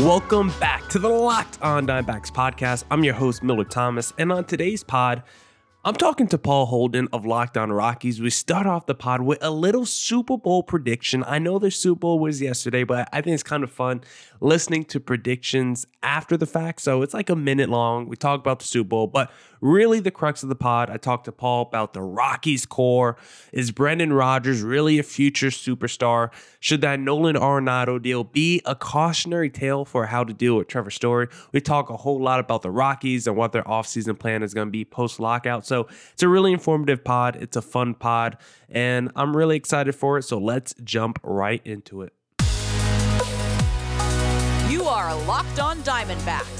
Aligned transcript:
Welcome 0.00 0.50
back 0.58 0.88
to 0.88 0.98
the 0.98 1.10
Locked 1.10 1.60
On 1.60 1.86
Diamondbacks 1.86 2.32
podcast. 2.32 2.84
I'm 2.90 3.04
your 3.04 3.12
host, 3.12 3.42
Miller 3.42 3.64
Thomas, 3.64 4.14
and 4.16 4.32
on 4.32 4.46
today's 4.46 4.82
pod, 4.82 5.22
I'm 5.84 5.94
talking 5.94 6.26
to 6.28 6.38
Paul 6.38 6.64
Holden 6.64 7.06
of 7.12 7.26
Locked 7.26 7.58
On 7.58 7.70
Rockies. 7.70 8.18
We 8.18 8.30
start 8.30 8.66
off 8.66 8.86
the 8.86 8.94
pod 8.94 9.20
with 9.20 9.36
a 9.42 9.50
little 9.50 9.84
Super 9.84 10.38
Bowl 10.38 10.62
prediction. 10.62 11.22
I 11.26 11.38
know 11.38 11.58
the 11.58 11.70
Super 11.70 11.98
Bowl 11.98 12.18
was 12.18 12.40
yesterday, 12.40 12.82
but 12.82 13.10
I 13.12 13.20
think 13.20 13.34
it's 13.34 13.42
kind 13.42 13.62
of 13.62 13.70
fun 13.70 14.00
listening 14.40 14.86
to 14.86 15.00
predictions 15.00 15.86
after 16.02 16.38
the 16.38 16.46
fact. 16.46 16.80
So 16.80 17.02
it's 17.02 17.12
like 17.12 17.28
a 17.28 17.36
minute 17.36 17.68
long. 17.68 18.08
We 18.08 18.16
talk 18.16 18.40
about 18.40 18.60
the 18.60 18.66
Super 18.66 18.88
Bowl, 18.88 19.06
but 19.06 19.30
really 19.60 20.00
the 20.00 20.10
crux 20.10 20.42
of 20.42 20.48
the 20.48 20.54
pod, 20.54 20.90
I 20.90 20.96
talked 20.96 21.24
to 21.26 21.32
Paul 21.32 21.62
about 21.62 21.92
the 21.92 22.02
Rockies 22.02 22.66
core. 22.66 23.16
Is 23.52 23.70
Brendan 23.70 24.12
Rodgers 24.12 24.62
really 24.62 24.98
a 24.98 25.02
future 25.02 25.48
superstar? 25.48 26.30
Should 26.60 26.80
that 26.82 27.00
Nolan 27.00 27.36
Arenado 27.36 28.00
deal 28.00 28.24
be 28.24 28.60
a 28.64 28.74
cautionary 28.74 29.50
tale 29.50 29.84
for 29.84 30.06
how 30.06 30.24
to 30.24 30.32
deal 30.32 30.56
with 30.56 30.68
Trevor 30.68 30.90
Story? 30.90 31.28
We 31.52 31.60
talk 31.60 31.90
a 31.90 31.96
whole 31.96 32.20
lot 32.20 32.40
about 32.40 32.62
the 32.62 32.70
Rockies 32.70 33.26
and 33.26 33.36
what 33.36 33.52
their 33.52 33.64
offseason 33.64 34.18
plan 34.18 34.42
is 34.42 34.54
going 34.54 34.68
to 34.68 34.72
be 34.72 34.84
post 34.84 35.20
lockout. 35.20 35.66
So 35.66 35.88
it's 36.12 36.22
a 36.22 36.28
really 36.28 36.52
informative 36.52 37.04
pod. 37.04 37.36
It's 37.36 37.56
a 37.56 37.62
fun 37.62 37.94
pod, 37.94 38.36
and 38.68 39.10
I'm 39.16 39.36
really 39.36 39.56
excited 39.56 39.94
for 39.94 40.18
it. 40.18 40.22
So 40.22 40.38
let's 40.38 40.74
jump 40.84 41.18
right 41.22 41.60
into 41.64 42.02
it. 42.02 42.12
You 44.70 44.84
are 44.84 45.14
Locked 45.24 45.60
On 45.60 45.78
Diamondbacks, 45.82 46.59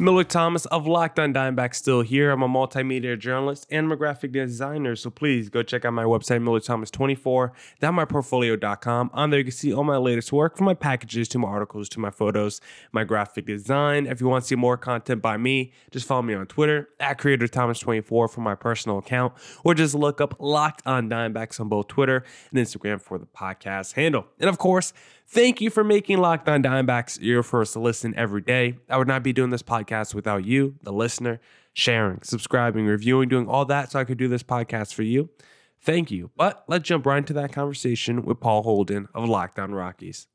Miller 0.00 0.24
Thomas 0.24 0.64
of 0.66 0.86
Locked 0.86 1.18
On 1.18 1.34
Diamondbacks 1.34 1.74
still 1.74 2.00
here. 2.00 2.30
I'm 2.30 2.42
a 2.42 2.48
multimedia 2.48 3.18
journalist 3.18 3.66
and 3.68 3.84
I'm 3.84 3.92
a 3.92 3.96
graphic 3.96 4.32
designer, 4.32 4.96
so 4.96 5.10
please 5.10 5.50
go 5.50 5.62
check 5.62 5.84
out 5.84 5.92
my 5.92 6.04
website, 6.04 6.42
millerthomas24.myportfolio.com. 6.42 9.10
On 9.12 9.28
there, 9.28 9.40
you 9.40 9.44
can 9.44 9.52
see 9.52 9.74
all 9.74 9.84
my 9.84 9.98
latest 9.98 10.32
work 10.32 10.56
from 10.56 10.64
my 10.64 10.72
packages 10.72 11.28
to 11.28 11.38
my 11.38 11.48
articles 11.48 11.90
to 11.90 12.00
my 12.00 12.08
photos, 12.08 12.62
my 12.92 13.04
graphic 13.04 13.44
design. 13.44 14.06
If 14.06 14.22
you 14.22 14.28
want 14.28 14.44
to 14.44 14.48
see 14.48 14.54
more 14.54 14.78
content 14.78 15.20
by 15.20 15.36
me, 15.36 15.74
just 15.90 16.06
follow 16.06 16.22
me 16.22 16.32
on 16.32 16.46
Twitter 16.46 16.88
at 16.98 17.18
CreatorThomas24 17.18 18.30
for 18.30 18.40
my 18.40 18.54
personal 18.54 18.96
account, 18.96 19.34
or 19.64 19.74
just 19.74 19.94
look 19.94 20.22
up 20.22 20.34
Locked 20.38 20.80
On 20.86 21.10
Diamondbacks 21.10 21.60
on 21.60 21.68
both 21.68 21.88
Twitter 21.88 22.24
and 22.50 22.58
Instagram 22.58 23.02
for 23.02 23.18
the 23.18 23.26
podcast 23.26 23.92
handle. 23.92 24.28
And 24.38 24.48
of 24.48 24.56
course, 24.56 24.94
Thank 25.32 25.60
you 25.60 25.70
for 25.70 25.84
making 25.84 26.18
Locked 26.18 26.48
On 26.48 26.60
Diamondbacks 26.60 27.20
your 27.20 27.44
first 27.44 27.76
listen 27.76 28.12
every 28.16 28.40
day. 28.40 28.74
I 28.88 28.96
would 28.98 29.06
not 29.06 29.22
be 29.22 29.32
doing 29.32 29.50
this 29.50 29.62
podcast 29.62 30.12
without 30.12 30.44
you, 30.44 30.74
the 30.82 30.92
listener, 30.92 31.40
sharing, 31.72 32.22
subscribing, 32.22 32.84
reviewing, 32.84 33.28
doing 33.28 33.46
all 33.46 33.64
that 33.66 33.92
so 33.92 34.00
I 34.00 34.04
could 34.04 34.18
do 34.18 34.26
this 34.26 34.42
podcast 34.42 34.92
for 34.92 35.04
you. 35.04 35.30
Thank 35.82 36.10
you. 36.10 36.32
But 36.36 36.64
let's 36.66 36.82
jump 36.82 37.06
right 37.06 37.18
into 37.18 37.32
that 37.34 37.52
conversation 37.52 38.22
with 38.22 38.40
Paul 38.40 38.64
Holden 38.64 39.06
of 39.14 39.28
Locked 39.28 39.60
On 39.60 39.72
Rockies. 39.72 40.26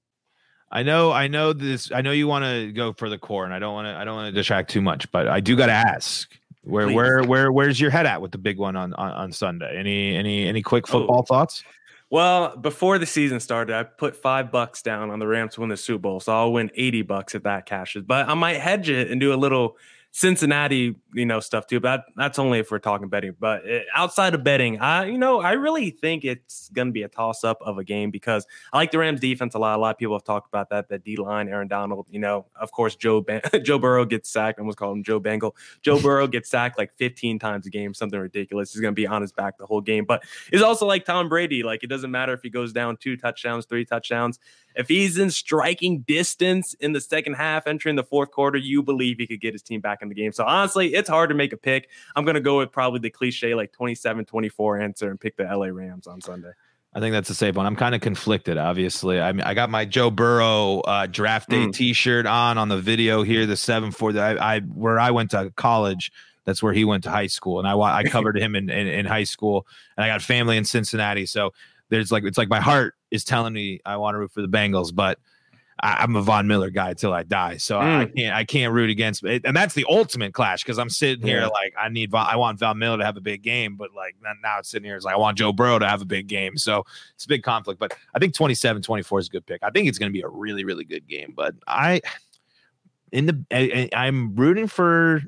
I 0.71 0.83
know, 0.83 1.11
I 1.11 1.27
know 1.27 1.51
this. 1.51 1.91
I 1.91 1.99
know 1.99 2.11
you 2.11 2.27
want 2.27 2.45
to 2.45 2.71
go 2.71 2.93
for 2.93 3.09
the 3.09 3.17
core, 3.17 3.43
and 3.43 3.53
I 3.53 3.59
don't 3.59 3.73
want 3.73 3.87
to. 3.87 3.95
I 3.95 4.05
don't 4.05 4.15
want 4.15 4.33
to 4.33 4.37
distract 4.39 4.69
too 4.71 4.81
much, 4.81 5.11
but 5.11 5.27
I 5.27 5.41
do 5.41 5.55
got 5.57 5.67
to 5.67 5.73
ask 5.73 6.29
where, 6.63 6.87
Please. 6.87 6.95
where, 6.95 7.23
where, 7.23 7.51
where's 7.51 7.79
your 7.79 7.91
head 7.91 8.05
at 8.05 8.21
with 8.21 8.31
the 8.31 8.37
big 8.37 8.57
one 8.57 8.75
on 8.75 8.93
on, 8.93 9.11
on 9.11 9.31
Sunday? 9.31 9.77
Any, 9.77 10.15
any, 10.15 10.47
any 10.47 10.61
quick 10.61 10.85
oh. 10.89 10.91
football 10.99 11.19
Oh. 11.19 11.21
thoughts? 11.21 11.63
Well, 12.09 12.55
before 12.55 12.99
the 12.99 13.05
season 13.05 13.39
started, 13.39 13.75
I 13.75 13.83
put 13.83 14.15
five 14.15 14.51
bucks 14.51 14.81
down 14.81 15.09
on 15.09 15.19
the 15.19 15.27
Rams 15.27 15.55
to 15.55 15.61
win 15.61 15.69
the 15.69 15.77
Super 15.77 15.99
Bowl, 15.99 16.19
so 16.19 16.33
I'll 16.33 16.53
win 16.53 16.71
eighty 16.75 17.01
bucks 17.01 17.35
if 17.35 17.43
that 17.43 17.65
cashes. 17.65 18.03
But 18.03 18.29
I 18.29 18.35
might 18.35 18.59
hedge 18.59 18.89
it 18.89 19.09
and 19.09 19.19
do 19.19 19.33
a 19.33 19.35
little 19.35 19.77
Cincinnati, 20.11 20.95
you 21.15 21.25
know, 21.25 21.39
stuff 21.39 21.65
too. 21.65 21.79
But 21.79 22.05
that's 22.15 22.37
only 22.37 22.59
if 22.59 22.69
we're 22.69 22.79
talking 22.79 23.07
betting. 23.09 23.35
But 23.39 23.69
uh, 23.69 23.79
outside 23.95 24.35
of 24.35 24.43
betting, 24.43 24.79
I, 24.79 25.05
you 25.05 25.17
know, 25.17 25.41
I 25.41 25.53
really 25.53 25.89
think 25.89 26.23
it's 26.23 26.69
going 26.69 26.89
to 26.89 26.91
be 26.91 27.03
a 27.03 27.07
toss 27.07 27.43
up 27.43 27.59
of 27.61 27.77
a 27.77 27.83
game 27.83 28.11
because 28.11 28.45
I 28.73 28.77
like 28.77 28.91
the 28.91 28.99
Rams 28.99 29.19
defense 29.19 29.55
a 29.55 29.59
lot. 29.59 29.77
A 29.77 29.81
lot 29.81 29.91
of 29.91 29.97
people 29.97 30.15
have 30.15 30.23
talked 30.23 30.47
about 30.47 30.69
that. 30.69 30.89
The 30.89 30.99
D 30.99 31.15
line, 31.15 31.47
Aaron 31.47 31.67
Donald, 31.67 32.07
you 32.09 32.19
know, 32.19 32.45
of 32.59 32.71
course, 32.71 32.95
Joe 32.95 33.21
Ban- 33.21 33.41
Joe 33.63 33.79
Burrow 33.79 34.05
gets 34.05 34.29
sacked. 34.29 34.59
I 34.59 34.61
almost 34.61 34.77
called 34.77 34.97
him 34.97 35.03
Joe 35.03 35.19
Bengal. 35.19 35.55
Joe 35.81 35.99
Burrow 35.99 36.27
gets 36.27 36.49
sacked 36.49 36.77
like 36.77 36.91
15 36.97 37.39
times 37.39 37.65
a 37.65 37.69
game, 37.69 37.93
something 37.93 38.19
ridiculous. 38.19 38.73
He's 38.73 38.81
going 38.81 38.93
to 38.93 38.95
be 38.95 39.07
on 39.07 39.21
his 39.21 39.31
back 39.31 39.57
the 39.57 39.65
whole 39.65 39.81
game. 39.81 40.05
But 40.05 40.23
He's 40.51 40.61
also 40.61 40.85
like 40.85 41.05
Tom 41.05 41.29
Brady. 41.29 41.63
Like 41.63 41.83
it 41.83 41.87
doesn't 41.87 42.11
matter 42.11 42.33
if 42.33 42.41
he 42.41 42.49
goes 42.49 42.73
down 42.73 42.97
two 42.97 43.17
touchdowns, 43.17 43.65
three 43.65 43.85
touchdowns. 43.85 44.39
If 44.75 44.87
he's 44.87 45.17
in 45.17 45.31
striking 45.31 46.01
distance 46.01 46.73
in 46.75 46.91
the 46.91 46.99
second 46.99 47.35
half, 47.35 47.65
entering 47.65 47.95
the 47.95 48.03
fourth 48.03 48.31
quarter, 48.31 48.57
you 48.57 48.83
believe 48.83 49.17
he 49.17 49.27
could 49.27 49.39
get 49.39 49.53
his 49.53 49.61
team 49.61 49.79
back 49.79 50.01
in 50.01 50.09
the 50.09 50.15
game. 50.15 50.33
So 50.33 50.43
honestly, 50.43 50.93
it's 50.93 51.04
hard 51.09 51.29
to 51.29 51.35
make 51.35 51.53
a 51.53 51.57
pick. 51.57 51.89
I'm 52.15 52.25
going 52.25 52.35
to 52.35 52.41
go 52.41 52.57
with 52.57 52.71
probably 52.71 52.99
the 52.99 53.09
cliche 53.09 53.55
like 53.55 53.71
27 53.71 54.25
24 54.25 54.79
answer 54.79 55.09
and 55.09 55.19
pick 55.19 55.37
the 55.37 55.43
LA 55.43 55.67
Rams 55.67 56.07
on 56.07 56.21
Sunday. 56.21 56.51
I 56.93 57.01
think 57.01 57.11
that's 57.11 57.29
a 57.29 57.35
safe 57.35 57.55
one. 57.55 57.65
I'm 57.65 57.75
kind 57.75 57.93
of 57.93 57.99
conflicted, 57.99 58.57
obviously. 58.57 59.19
I 59.19 59.33
mean, 59.33 59.41
I 59.41 59.53
got 59.53 59.69
my 59.69 59.83
Joe 59.83 60.09
Burrow 60.09 60.79
uh, 60.79 61.07
draft 61.07 61.49
day 61.49 61.65
Mm. 61.65 61.73
T-shirt 61.73 62.25
on 62.25 62.57
on 62.57 62.69
the 62.69 62.77
video 62.77 63.21
here, 63.21 63.45
the 63.45 63.57
seven 63.57 63.91
four. 63.91 64.17
I, 64.17 64.37
I 64.37 64.59
where 64.61 64.97
I 64.97 65.11
went 65.11 65.31
to 65.31 65.51
college. 65.57 66.11
That's 66.45 66.63
where 66.63 66.71
he 66.71 66.85
went 66.85 67.03
to 67.03 67.09
high 67.09 67.27
school, 67.27 67.59
and 67.59 67.67
I 67.67 67.75
I 67.75 68.03
covered 68.05 68.37
him 68.37 68.55
in, 68.55 68.69
in 68.69 68.87
in 68.87 69.05
high 69.05 69.25
school, 69.25 69.67
and 69.97 70.05
I 70.05 70.07
got 70.07 70.21
family 70.21 70.55
in 70.55 70.63
Cincinnati. 70.63 71.25
So 71.25 71.51
there's 71.89 72.13
like 72.13 72.23
it's 72.23 72.37
like 72.37 72.49
my 72.49 72.61
heart 72.61 72.95
is 73.11 73.25
telling 73.25 73.51
me 73.51 73.81
I 73.85 73.97
want 73.97 74.15
to 74.15 74.19
root 74.19 74.31
for 74.31 74.41
the 74.41 74.47
Bengals, 74.47 74.95
but 74.95 75.19
I, 75.81 76.03
I'm 76.03 76.15
a 76.15 76.21
Von 76.21 76.47
Miller 76.47 76.69
guy 76.69 76.93
till 76.93 77.13
I 77.13 77.23
die. 77.23 77.57
So 77.57 77.79
I, 77.79 78.01
I 78.01 78.05
mm. 78.05 78.15
can't 78.15 78.35
I 78.35 78.43
can't 78.45 78.73
root 78.73 78.89
against 78.89 79.23
it, 79.23 79.43
and 79.45 79.55
that's 79.55 79.73
the 79.73 79.85
ultimate 79.89 80.33
clash 80.33 80.63
because 80.63 80.79
I'm 80.79 80.89
sitting 80.89 81.25
here 81.25 81.41
Yeah. 81.41 81.47
like 81.47 81.73
I 81.77 81.89
need 81.89 82.11
Von, 82.11 82.25
I 82.29 82.37
want 82.37 82.59
Von 82.59 82.77
Miller 82.79 82.97
to 82.97 83.05
have 83.05 83.17
a 83.17 83.21
big 83.21 83.41
game, 83.41 83.75
but 83.75 83.93
like 83.93 84.15
now- 84.21 84.59
it's 84.59 84.69
sitting 84.69 84.85
here 84.85 84.95
it's 84.95 85.03
like 85.03 85.15
I 85.15 85.17
want 85.17 85.37
Joe 85.37 85.51
Burrow 85.51 85.79
to 85.79 85.87
have 85.87 86.01
a 86.01 86.05
big 86.05 86.27
game. 86.27 86.57
So 86.57 86.85
it's 87.13 87.25
a 87.25 87.27
big 87.27 87.43
conflict, 87.43 87.79
but 87.79 87.93
I 88.13 88.19
think 88.19 88.33
27 88.33 88.81
24 88.81 89.19
is 89.19 89.27
a 89.27 89.29
good 89.29 89.45
pick. 89.45 89.61
I 89.63 89.69
think 89.69 89.87
it's 89.87 89.97
going 89.97 90.09
to 90.09 90.13
be 90.13 90.21
a 90.21 90.29
really, 90.29 90.63
really 90.63 90.85
good 90.85 91.07
game. 91.07 91.33
But 91.35 91.55
I, 91.67 92.01
in 93.11 93.25
the, 93.25 93.45
I- 93.51 93.89
I'm 93.93 94.33
rooting 94.35 94.67
for, 94.67 95.21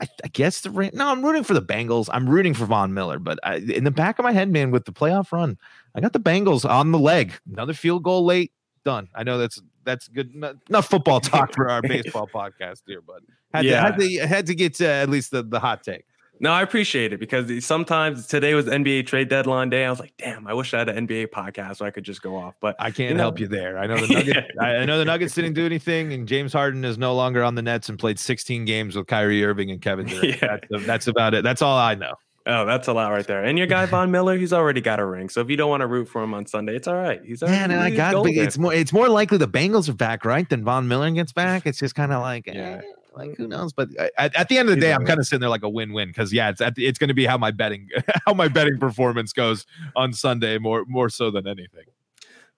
I, 0.00 0.08
I 0.24 0.28
guess 0.28 0.60
the, 0.60 0.90
no, 0.92 1.08
I'm 1.08 1.24
rooting 1.24 1.44
for 1.44 1.54
the 1.54 1.62
Bengals. 1.62 2.08
I'm 2.12 2.28
rooting 2.28 2.52
for 2.52 2.66
Von 2.66 2.92
Miller, 2.92 3.18
but 3.18 3.38
I, 3.44 3.56
in 3.56 3.84
the 3.84 3.90
back 3.90 4.18
of 4.18 4.24
my 4.24 4.32
head, 4.32 4.50
man, 4.50 4.70
with 4.70 4.84
the 4.84 4.92
playoff 4.92 5.32
run, 5.32 5.56
I 5.94 6.00
got 6.00 6.12
the 6.12 6.20
Bengals 6.20 6.68
on 6.68 6.92
the 6.92 6.98
leg. 6.98 7.32
Another 7.50 7.72
field 7.72 8.02
goal 8.02 8.24
late, 8.26 8.52
done. 8.84 9.08
I 9.14 9.22
know 9.24 9.38
that's, 9.38 9.60
that's 9.84 10.08
good. 10.08 10.34
Enough 10.68 10.86
football 10.88 11.20
talk 11.20 11.54
for 11.54 11.70
our 11.70 11.82
baseball 11.82 12.28
podcast 12.32 12.82
here, 12.86 13.00
but 13.00 13.20
had, 13.52 13.64
Yeah. 13.64 13.76
to, 13.76 13.82
had 13.82 13.98
to, 14.00 14.26
had 14.26 14.46
to 14.46 14.54
get 14.54 14.74
to 14.76 14.86
at 14.88 15.08
least 15.08 15.30
the, 15.30 15.42
the 15.42 15.58
hot 15.60 15.82
take. 15.82 16.04
No, 16.40 16.50
I 16.50 16.62
appreciate 16.62 17.12
it 17.12 17.20
because 17.20 17.64
sometimes 17.64 18.26
today 18.26 18.54
was 18.54 18.66
NBA 18.66 19.06
trade 19.06 19.28
deadline 19.28 19.70
day. 19.70 19.84
I 19.84 19.90
was 19.90 20.00
like, 20.00 20.14
damn, 20.18 20.48
I 20.48 20.52
wish 20.52 20.74
I 20.74 20.78
had 20.80 20.88
an 20.88 21.06
NBA 21.06 21.28
podcast 21.28 21.76
so 21.76 21.86
I 21.86 21.90
could 21.92 22.02
just 22.02 22.22
go 22.22 22.36
off. 22.36 22.54
But 22.60 22.74
I 22.80 22.90
can't 22.90 23.16
know- 23.16 23.22
help 23.22 23.38
you 23.38 23.46
there. 23.46 23.78
I 23.78 23.86
know 23.86 24.04
the 24.04 24.08
Nuggets. 24.14 24.48
I 24.60 24.76
I 24.78 24.84
know 24.84 24.98
the 24.98 25.04
Nuggets 25.04 25.32
didn't 25.32 25.52
do 25.54 25.64
anything, 25.64 26.12
and 26.12 26.26
James 26.26 26.52
Harden 26.52 26.84
is 26.84 26.98
no 26.98 27.14
longer 27.14 27.44
on 27.44 27.54
the 27.54 27.62
Nets 27.62 27.88
and 27.88 27.96
played 28.00 28.18
16 28.18 28.64
games 28.64 28.96
with 28.96 29.06
Kyrie 29.06 29.44
Irving 29.44 29.70
and 29.70 29.80
Kevin 29.80 30.06
Durant. 30.06 30.24
Yeah. 30.42 30.56
That's, 30.70 30.86
that's 30.86 31.06
about 31.06 31.34
it. 31.34 31.44
That's 31.44 31.62
all 31.62 31.78
I 31.78 31.94
know. 31.94 32.14
Oh, 32.46 32.64
that's 32.66 32.88
a 32.88 32.92
lot 32.92 33.10
right 33.10 33.26
there. 33.26 33.42
And 33.44 33.56
your 33.58 33.66
guy 33.66 33.86
Von 33.86 34.10
Miller, 34.10 34.36
he's 34.36 34.52
already 34.52 34.80
got 34.80 35.00
a 35.00 35.04
ring. 35.04 35.28
So 35.28 35.40
if 35.40 35.50
you 35.50 35.56
don't 35.56 35.70
want 35.70 35.80
to 35.82 35.86
root 35.86 36.08
for 36.08 36.22
him 36.22 36.34
on 36.34 36.46
Sunday, 36.46 36.76
it's 36.76 36.86
all 36.88 36.94
right. 36.96 37.20
He's 37.24 37.42
already, 37.42 37.58
Man, 37.58 37.70
and 37.70 37.80
I 37.80 37.90
got 37.90 38.14
golden. 38.14 38.34
it's 38.38 38.58
more 38.58 38.72
it's 38.74 38.92
more 38.92 39.08
likely 39.08 39.38
the 39.38 39.48
Bengals 39.48 39.88
are 39.88 39.94
back, 39.94 40.24
right? 40.24 40.48
Than 40.48 40.64
Von 40.64 40.88
Miller 40.88 41.10
gets 41.10 41.32
back. 41.42 41.66
It's 41.66 41.78
just 41.78 41.94
kind 41.94 42.12
of 42.12 42.20
like, 42.22 42.46
Yeah. 42.46 42.52
eh, 42.52 42.80
like 43.16 43.36
who 43.36 43.46
knows? 43.46 43.72
But 43.72 43.88
at, 44.18 44.34
at 44.34 44.48
the 44.48 44.58
end 44.58 44.68
of 44.68 44.72
the 44.72 44.76
He's 44.76 44.84
day, 44.84 44.92
I'm 44.92 45.06
kind 45.06 45.20
of 45.20 45.26
sitting 45.26 45.40
there 45.40 45.48
like 45.48 45.62
a 45.62 45.68
win-win 45.68 46.08
because 46.08 46.32
yeah, 46.32 46.50
it's 46.50 46.60
at 46.60 46.74
the, 46.74 46.86
it's 46.86 46.98
going 46.98 47.08
to 47.08 47.14
be 47.14 47.24
how 47.26 47.38
my 47.38 47.50
betting 47.52 47.88
how 48.26 48.34
my 48.34 48.48
betting 48.48 48.78
performance 48.78 49.32
goes 49.32 49.66
on 49.94 50.12
Sunday 50.12 50.58
more 50.58 50.84
more 50.88 51.08
so 51.08 51.30
than 51.30 51.46
anything. 51.46 51.84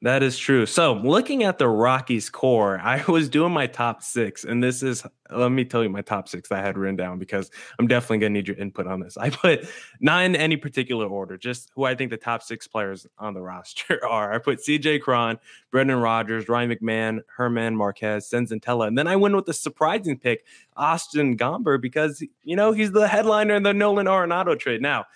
That 0.06 0.22
is 0.22 0.38
true. 0.38 0.66
So, 0.66 0.92
looking 0.92 1.42
at 1.42 1.58
the 1.58 1.68
Rockies 1.68 2.30
core, 2.30 2.78
I 2.84 3.02
was 3.08 3.28
doing 3.28 3.52
my 3.52 3.66
top 3.66 4.04
six, 4.04 4.44
and 4.44 4.62
this 4.62 4.80
is 4.80 5.04
let 5.32 5.50
me 5.50 5.64
tell 5.64 5.82
you 5.82 5.88
my 5.88 6.02
top 6.02 6.28
six 6.28 6.52
I 6.52 6.60
had 6.60 6.78
written 6.78 6.94
down 6.94 7.18
because 7.18 7.50
I'm 7.76 7.88
definitely 7.88 8.18
gonna 8.18 8.30
need 8.30 8.46
your 8.46 8.56
input 8.56 8.86
on 8.86 9.00
this. 9.00 9.16
I 9.20 9.30
put 9.30 9.68
not 9.98 10.24
in 10.24 10.36
any 10.36 10.56
particular 10.56 11.06
order, 11.06 11.36
just 11.36 11.72
who 11.74 11.82
I 11.82 11.96
think 11.96 12.12
the 12.12 12.16
top 12.16 12.44
six 12.44 12.68
players 12.68 13.04
on 13.18 13.34
the 13.34 13.40
roster 13.42 13.98
are. 14.06 14.32
I 14.32 14.38
put 14.38 14.60
CJ 14.60 15.00
Cron, 15.00 15.40
Brendan 15.72 15.98
Rodgers, 15.98 16.48
Ryan 16.48 16.70
McMahon, 16.70 17.22
German 17.36 17.74
Marquez, 17.74 18.30
Senzatela, 18.30 18.86
and 18.86 18.96
then 18.96 19.08
I 19.08 19.16
went 19.16 19.34
with 19.34 19.46
the 19.46 19.54
surprising 19.54 20.20
pick, 20.20 20.44
Austin 20.76 21.36
Gomber, 21.36 21.80
because 21.80 22.24
you 22.44 22.54
know 22.54 22.70
he's 22.70 22.92
the 22.92 23.08
headliner 23.08 23.56
in 23.56 23.64
the 23.64 23.74
Nolan 23.74 24.06
Arenado 24.06 24.56
trade. 24.56 24.80
Now, 24.82 25.06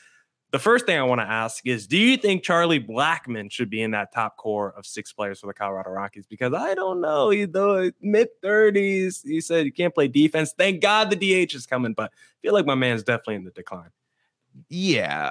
the 0.52 0.58
first 0.58 0.86
thing 0.86 0.98
I 0.98 1.02
want 1.02 1.20
to 1.20 1.26
ask 1.26 1.66
is 1.66 1.86
do 1.86 1.96
you 1.96 2.16
think 2.16 2.42
Charlie 2.42 2.80
Blackmon 2.80 3.50
should 3.50 3.70
be 3.70 3.82
in 3.82 3.92
that 3.92 4.12
top 4.12 4.36
core 4.36 4.74
of 4.76 4.84
six 4.84 5.12
players 5.12 5.40
for 5.40 5.46
the 5.46 5.54
Colorado 5.54 5.90
Rockies? 5.90 6.26
Because 6.26 6.52
I 6.52 6.74
don't 6.74 7.00
know. 7.00 7.30
He's 7.30 7.48
mid 8.00 8.28
30s. 8.42 9.24
He 9.24 9.40
said 9.40 9.64
he 9.64 9.70
can't 9.70 9.94
play 9.94 10.08
defense. 10.08 10.52
Thank 10.56 10.82
God 10.82 11.10
the 11.10 11.16
DH 11.16 11.54
is 11.54 11.66
coming, 11.66 11.92
but 11.92 12.10
I 12.12 12.36
feel 12.42 12.52
like 12.52 12.66
my 12.66 12.74
man's 12.74 13.02
definitely 13.02 13.36
in 13.36 13.44
the 13.44 13.50
decline. 13.50 13.90
Yeah, 14.68 15.30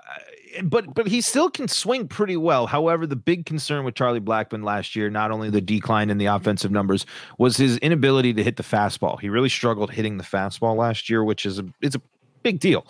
uh, 0.57 0.61
but 0.63 0.93
but 0.93 1.05
he 1.07 1.19
still 1.19 1.49
can 1.49 1.67
swing 1.67 2.07
pretty 2.07 2.37
well. 2.37 2.67
However, 2.67 3.05
the 3.05 3.17
big 3.17 3.45
concern 3.45 3.83
with 3.83 3.95
Charlie 3.95 4.21
Blackmon 4.21 4.63
last 4.63 4.95
year, 4.95 5.09
not 5.09 5.29
only 5.29 5.49
the 5.49 5.61
decline 5.61 6.09
in 6.09 6.17
the 6.17 6.27
offensive 6.27 6.71
numbers, 6.71 7.05
was 7.37 7.57
his 7.57 7.77
inability 7.79 8.33
to 8.33 8.43
hit 8.43 8.55
the 8.55 8.63
fastball. 8.63 9.19
He 9.19 9.27
really 9.27 9.49
struggled 9.49 9.91
hitting 9.91 10.17
the 10.17 10.23
fastball 10.23 10.77
last 10.77 11.09
year, 11.09 11.23
which 11.23 11.45
is 11.45 11.59
a 11.59 11.65
it's 11.81 11.95
a 11.95 12.01
big 12.43 12.59
deal. 12.59 12.85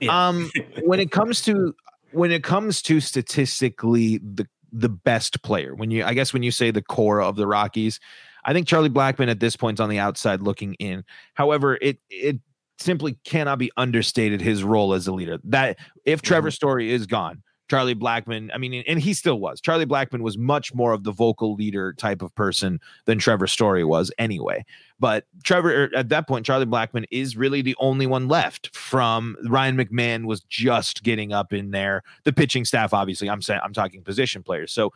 Yeah. 0.00 0.28
Um, 0.28 0.50
when 0.82 1.00
it 1.00 1.10
comes 1.10 1.42
to 1.42 1.74
when 2.12 2.30
it 2.30 2.44
comes 2.44 2.82
to 2.82 3.00
statistically 3.00 4.18
the 4.18 4.46
the 4.72 4.88
best 4.88 5.42
player, 5.42 5.74
when 5.74 5.90
you 5.90 6.04
I 6.04 6.14
guess 6.14 6.32
when 6.32 6.42
you 6.42 6.50
say 6.50 6.70
the 6.70 6.82
core 6.82 7.20
of 7.20 7.36
the 7.36 7.46
Rockies, 7.46 8.00
I 8.44 8.52
think 8.52 8.66
Charlie 8.66 8.90
Blackmon 8.90 9.28
at 9.28 9.40
this 9.40 9.56
point 9.56 9.76
is 9.76 9.80
on 9.80 9.88
the 9.88 9.98
outside 9.98 10.42
looking 10.42 10.74
in. 10.74 11.04
However, 11.34 11.78
it 11.80 11.98
it 12.10 12.40
simply 12.78 13.16
cannot 13.24 13.58
be 13.58 13.70
understated 13.76 14.40
his 14.40 14.64
role 14.64 14.94
as 14.94 15.06
a 15.06 15.12
leader. 15.12 15.38
That 15.44 15.78
if 16.04 16.22
Trevor 16.22 16.48
mm-hmm. 16.48 16.54
Story 16.54 16.92
is 16.92 17.06
gone, 17.06 17.42
Charlie 17.68 17.94
Blackmon, 17.94 18.50
I 18.52 18.58
mean, 18.58 18.84
and 18.86 19.00
he 19.00 19.14
still 19.14 19.40
was. 19.40 19.60
Charlie 19.60 19.86
Blackmon 19.86 20.20
was 20.20 20.36
much 20.36 20.74
more 20.74 20.92
of 20.92 21.04
the 21.04 21.12
vocal 21.12 21.54
leader 21.54 21.92
type 21.94 22.20
of 22.20 22.34
person 22.34 22.78
than 23.06 23.18
Trevor 23.18 23.46
Story 23.46 23.84
was 23.84 24.12
anyway. 24.18 24.64
But 25.00 25.26
Trevor, 25.44 25.84
er, 25.84 25.90
at 25.96 26.10
that 26.10 26.28
point, 26.28 26.44
Charlie 26.44 26.66
Blackmon 26.66 27.04
is 27.10 27.36
really 27.36 27.62
the 27.62 27.76
only 27.78 28.06
one 28.06 28.28
left 28.28 28.74
from 28.76 29.36
Ryan 29.48 29.76
McMahon 29.76 30.26
was 30.26 30.42
just 30.42 31.02
getting 31.02 31.32
up 31.32 31.52
in 31.52 31.70
there. 31.70 32.02
The 32.24 32.32
pitching 32.32 32.64
staff, 32.64 32.92
obviously, 32.92 33.30
I'm 33.30 33.42
saying 33.42 33.60
I'm 33.64 33.72
talking 33.72 34.02
position 34.02 34.42
players. 34.42 34.72
So 34.72 34.92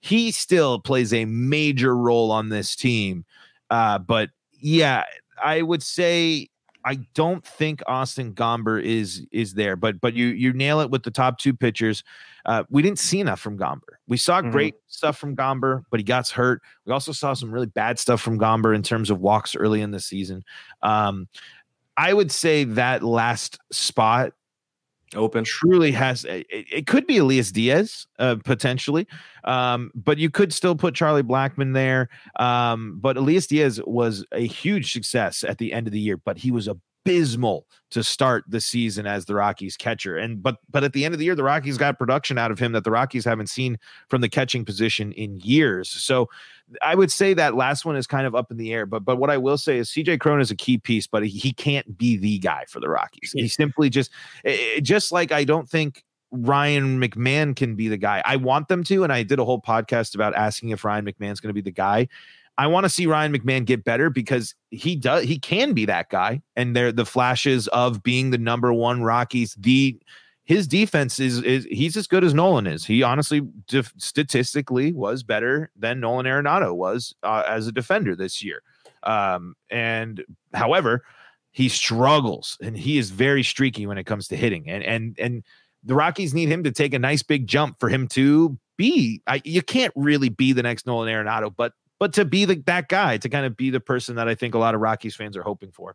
he 0.00 0.30
still 0.30 0.78
plays 0.80 1.12
a 1.12 1.24
major 1.24 1.96
role 1.96 2.30
on 2.30 2.48
this 2.48 2.76
team. 2.76 3.24
Uh, 3.70 3.98
but 3.98 4.30
yeah, 4.60 5.04
I 5.42 5.62
would 5.62 5.82
say 5.82 6.48
I 6.84 6.96
don't 7.14 7.44
think 7.44 7.82
Austin 7.86 8.34
Gomber 8.34 8.82
is 8.82 9.26
is 9.30 9.54
there, 9.54 9.76
but 9.76 10.00
but 10.00 10.14
you 10.14 10.26
you 10.26 10.52
nail 10.52 10.80
it 10.80 10.90
with 10.90 11.02
the 11.02 11.10
top 11.10 11.38
two 11.38 11.54
pitchers. 11.54 12.02
Uh, 12.44 12.64
we 12.70 12.82
didn't 12.82 12.98
see 12.98 13.20
enough 13.20 13.40
from 13.40 13.56
Gomber. 13.56 13.98
We 14.08 14.16
saw 14.16 14.40
mm-hmm. 14.40 14.50
great 14.50 14.74
stuff 14.88 15.16
from 15.16 15.36
Gomber, 15.36 15.84
but 15.90 16.00
he 16.00 16.04
got 16.04 16.28
hurt. 16.28 16.60
We 16.84 16.92
also 16.92 17.12
saw 17.12 17.34
some 17.34 17.52
really 17.52 17.66
bad 17.66 17.98
stuff 17.98 18.20
from 18.20 18.38
Gomber 18.38 18.74
in 18.74 18.82
terms 18.82 19.10
of 19.10 19.20
walks 19.20 19.54
early 19.54 19.80
in 19.80 19.92
the 19.92 20.00
season. 20.00 20.42
Um, 20.82 21.28
I 21.96 22.12
would 22.12 22.32
say 22.32 22.64
that 22.64 23.02
last 23.02 23.58
spot 23.70 24.32
open. 25.14 25.44
truly 25.44 25.92
has 25.92 26.24
it, 26.24 26.46
it 26.50 26.86
could 26.86 27.06
be 27.06 27.18
Elias 27.18 27.52
Diaz 27.52 28.06
uh, 28.18 28.36
potentially 28.44 29.06
um, 29.44 29.90
but 29.94 30.18
you 30.18 30.30
could 30.30 30.52
still 30.52 30.74
put 30.74 30.94
Charlie 30.94 31.22
blackmon 31.22 31.74
there 31.74 32.08
um, 32.38 32.98
but 33.00 33.16
Elias 33.16 33.46
Diaz 33.46 33.80
was 33.86 34.24
a 34.32 34.46
huge 34.46 34.92
success 34.92 35.44
at 35.44 35.58
the 35.58 35.72
end 35.72 35.86
of 35.86 35.92
the 35.92 36.00
year 36.00 36.16
but 36.16 36.38
he 36.38 36.50
was 36.50 36.68
abysmal 37.04 37.66
to 37.90 38.02
start 38.02 38.44
the 38.48 38.60
season 38.60 39.06
as 39.06 39.24
the 39.24 39.34
Rockies 39.34 39.76
catcher 39.76 40.16
and 40.16 40.42
but 40.42 40.56
but 40.70 40.84
at 40.84 40.92
the 40.92 41.04
end 41.04 41.14
of 41.14 41.18
the 41.18 41.24
year 41.24 41.34
the 41.34 41.42
Rockies 41.42 41.76
got 41.76 41.98
production 41.98 42.38
out 42.38 42.50
of 42.50 42.58
him 42.58 42.72
that 42.72 42.84
the 42.84 42.90
Rockies 42.90 43.24
haven't 43.24 43.48
seen 43.48 43.78
from 44.08 44.20
the 44.20 44.28
catching 44.28 44.64
position 44.64 45.12
in 45.12 45.38
years. 45.40 45.90
So 45.90 46.28
I 46.80 46.94
would 46.94 47.10
say 47.10 47.34
that 47.34 47.54
last 47.54 47.84
one 47.84 47.96
is 47.96 48.06
kind 48.06 48.26
of 48.26 48.34
up 48.34 48.50
in 48.50 48.56
the 48.56 48.72
air, 48.72 48.86
but 48.86 49.04
but 49.04 49.16
what 49.16 49.30
I 49.30 49.36
will 49.36 49.58
say 49.58 49.78
is 49.78 49.90
CJ 49.90 50.20
Cron 50.20 50.40
is 50.40 50.50
a 50.50 50.56
key 50.56 50.78
piece, 50.78 51.06
but 51.06 51.26
he, 51.26 51.30
he 51.30 51.52
can't 51.52 51.98
be 51.98 52.16
the 52.16 52.38
guy 52.38 52.64
for 52.68 52.80
the 52.80 52.88
Rockies. 52.88 53.32
He 53.34 53.48
simply 53.48 53.90
just 53.90 54.10
eh, 54.44 54.56
eh, 54.76 54.80
just 54.80 55.12
like 55.12 55.32
I 55.32 55.44
don't 55.44 55.68
think 55.68 56.04
Ryan 56.30 57.00
McMahon 57.00 57.54
can 57.54 57.74
be 57.76 57.88
the 57.88 57.96
guy. 57.96 58.22
I 58.24 58.36
want 58.36 58.68
them 58.68 58.84
to, 58.84 59.04
and 59.04 59.12
I 59.12 59.22
did 59.22 59.38
a 59.38 59.44
whole 59.44 59.60
podcast 59.60 60.14
about 60.14 60.34
asking 60.34 60.70
if 60.70 60.84
Ryan 60.84 61.04
McMahon's 61.04 61.40
going 61.40 61.50
to 61.50 61.54
be 61.54 61.60
the 61.60 61.70
guy. 61.70 62.08
I 62.58 62.66
want 62.66 62.84
to 62.84 62.90
see 62.90 63.06
Ryan 63.06 63.36
McMahon 63.36 63.64
get 63.64 63.82
better 63.84 64.10
because 64.10 64.54
he 64.70 64.94
does 64.96 65.24
he 65.24 65.38
can 65.38 65.72
be 65.72 65.86
that 65.86 66.10
guy, 66.10 66.42
and 66.56 66.76
they're 66.76 66.92
the 66.92 67.06
flashes 67.06 67.68
of 67.68 68.02
being 68.02 68.30
the 68.30 68.38
number 68.38 68.72
one 68.72 69.02
Rockies, 69.02 69.54
the 69.58 69.98
his 70.44 70.66
defense 70.66 71.20
is 71.20 71.40
is 71.42 71.64
he's 71.66 71.96
as 71.96 72.06
good 72.06 72.24
as 72.24 72.34
Nolan 72.34 72.66
is. 72.66 72.84
He 72.84 73.02
honestly 73.02 73.42
def- 73.68 73.92
statistically 73.96 74.92
was 74.92 75.22
better 75.22 75.70
than 75.76 76.00
Nolan 76.00 76.26
Arenado 76.26 76.74
was 76.74 77.14
uh, 77.22 77.44
as 77.48 77.66
a 77.66 77.72
defender 77.72 78.16
this 78.16 78.42
year. 78.42 78.62
Um, 79.04 79.54
and 79.70 80.24
however, 80.52 81.04
he 81.52 81.68
struggles 81.68 82.56
and 82.60 82.76
he 82.76 82.98
is 82.98 83.10
very 83.10 83.42
streaky 83.42 83.86
when 83.86 83.98
it 83.98 84.04
comes 84.04 84.26
to 84.28 84.36
hitting. 84.36 84.68
And 84.68 84.82
and 84.82 85.16
and 85.18 85.44
the 85.84 85.94
Rockies 85.94 86.34
need 86.34 86.48
him 86.48 86.64
to 86.64 86.72
take 86.72 86.94
a 86.94 86.98
nice 86.98 87.22
big 87.22 87.46
jump 87.46 87.78
for 87.78 87.88
him 87.88 88.08
to 88.08 88.58
be. 88.76 89.22
I, 89.26 89.42
you 89.44 89.62
can't 89.62 89.92
really 89.96 90.28
be 90.28 90.52
the 90.52 90.62
next 90.62 90.86
Nolan 90.86 91.08
Arenado, 91.08 91.54
but 91.54 91.72
but 92.00 92.12
to 92.14 92.24
be 92.24 92.44
the, 92.44 92.56
that 92.66 92.88
guy, 92.88 93.16
to 93.18 93.28
kind 93.28 93.46
of 93.46 93.56
be 93.56 93.70
the 93.70 93.78
person 93.78 94.16
that 94.16 94.26
I 94.26 94.34
think 94.34 94.54
a 94.54 94.58
lot 94.58 94.74
of 94.74 94.80
Rockies 94.80 95.14
fans 95.14 95.36
are 95.36 95.42
hoping 95.42 95.70
for 95.70 95.94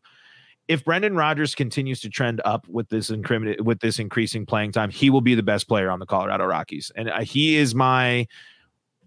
if 0.67 0.83
Brendan 0.83 1.15
Rodgers 1.15 1.55
continues 1.55 2.01
to 2.01 2.09
trend 2.09 2.41
up 2.43 2.67
with 2.67 2.89
this 2.89 3.09
incriminate 3.09 3.63
with 3.63 3.79
this 3.79 3.99
increasing 3.99 4.45
playing 4.45 4.71
time, 4.71 4.89
he 4.89 5.09
will 5.09 5.21
be 5.21 5.35
the 5.35 5.43
best 5.43 5.67
player 5.67 5.89
on 5.89 5.99
the 5.99 6.05
Colorado 6.05 6.45
Rockies, 6.45 6.91
and 6.95 7.09
uh, 7.09 7.21
he 7.21 7.55
is 7.55 7.73
my. 7.75 8.27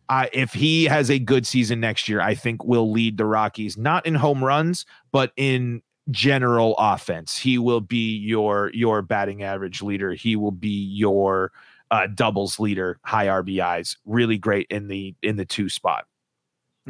Uh, 0.09 0.27
if 0.33 0.53
he 0.53 0.87
has 0.87 1.09
a 1.09 1.21
good 1.21 1.47
season 1.47 1.79
next 1.79 2.09
year, 2.09 2.21
I 2.21 2.35
think 2.35 2.65
will 2.65 2.91
lead 2.91 3.17
the 3.17 3.25
Rockies 3.25 3.77
not 3.77 4.05
in 4.07 4.17
home 4.17 4.43
runs, 4.43 4.85
but 5.13 5.33
in 5.37 5.83
general 6.11 6.75
offense. 6.79 7.39
He 7.39 7.59
will 7.59 7.81
be 7.81 8.17
your 8.17 8.71
your 8.75 9.03
batting 9.03 9.43
average 9.43 9.83
leader. 9.83 10.13
He 10.13 10.35
will 10.37 10.51
be 10.51 10.85
your 10.85 11.53
uh, 11.91 12.07
doubles 12.09 12.59
leader, 12.59 12.99
high 13.05 13.27
RBIs. 13.27 13.97
Really 14.05 14.39
great 14.39 14.67
in 14.71 14.89
the 14.89 15.15
in 15.23 15.37
the 15.37 15.45
two 15.45 15.69
spot. 15.69 16.07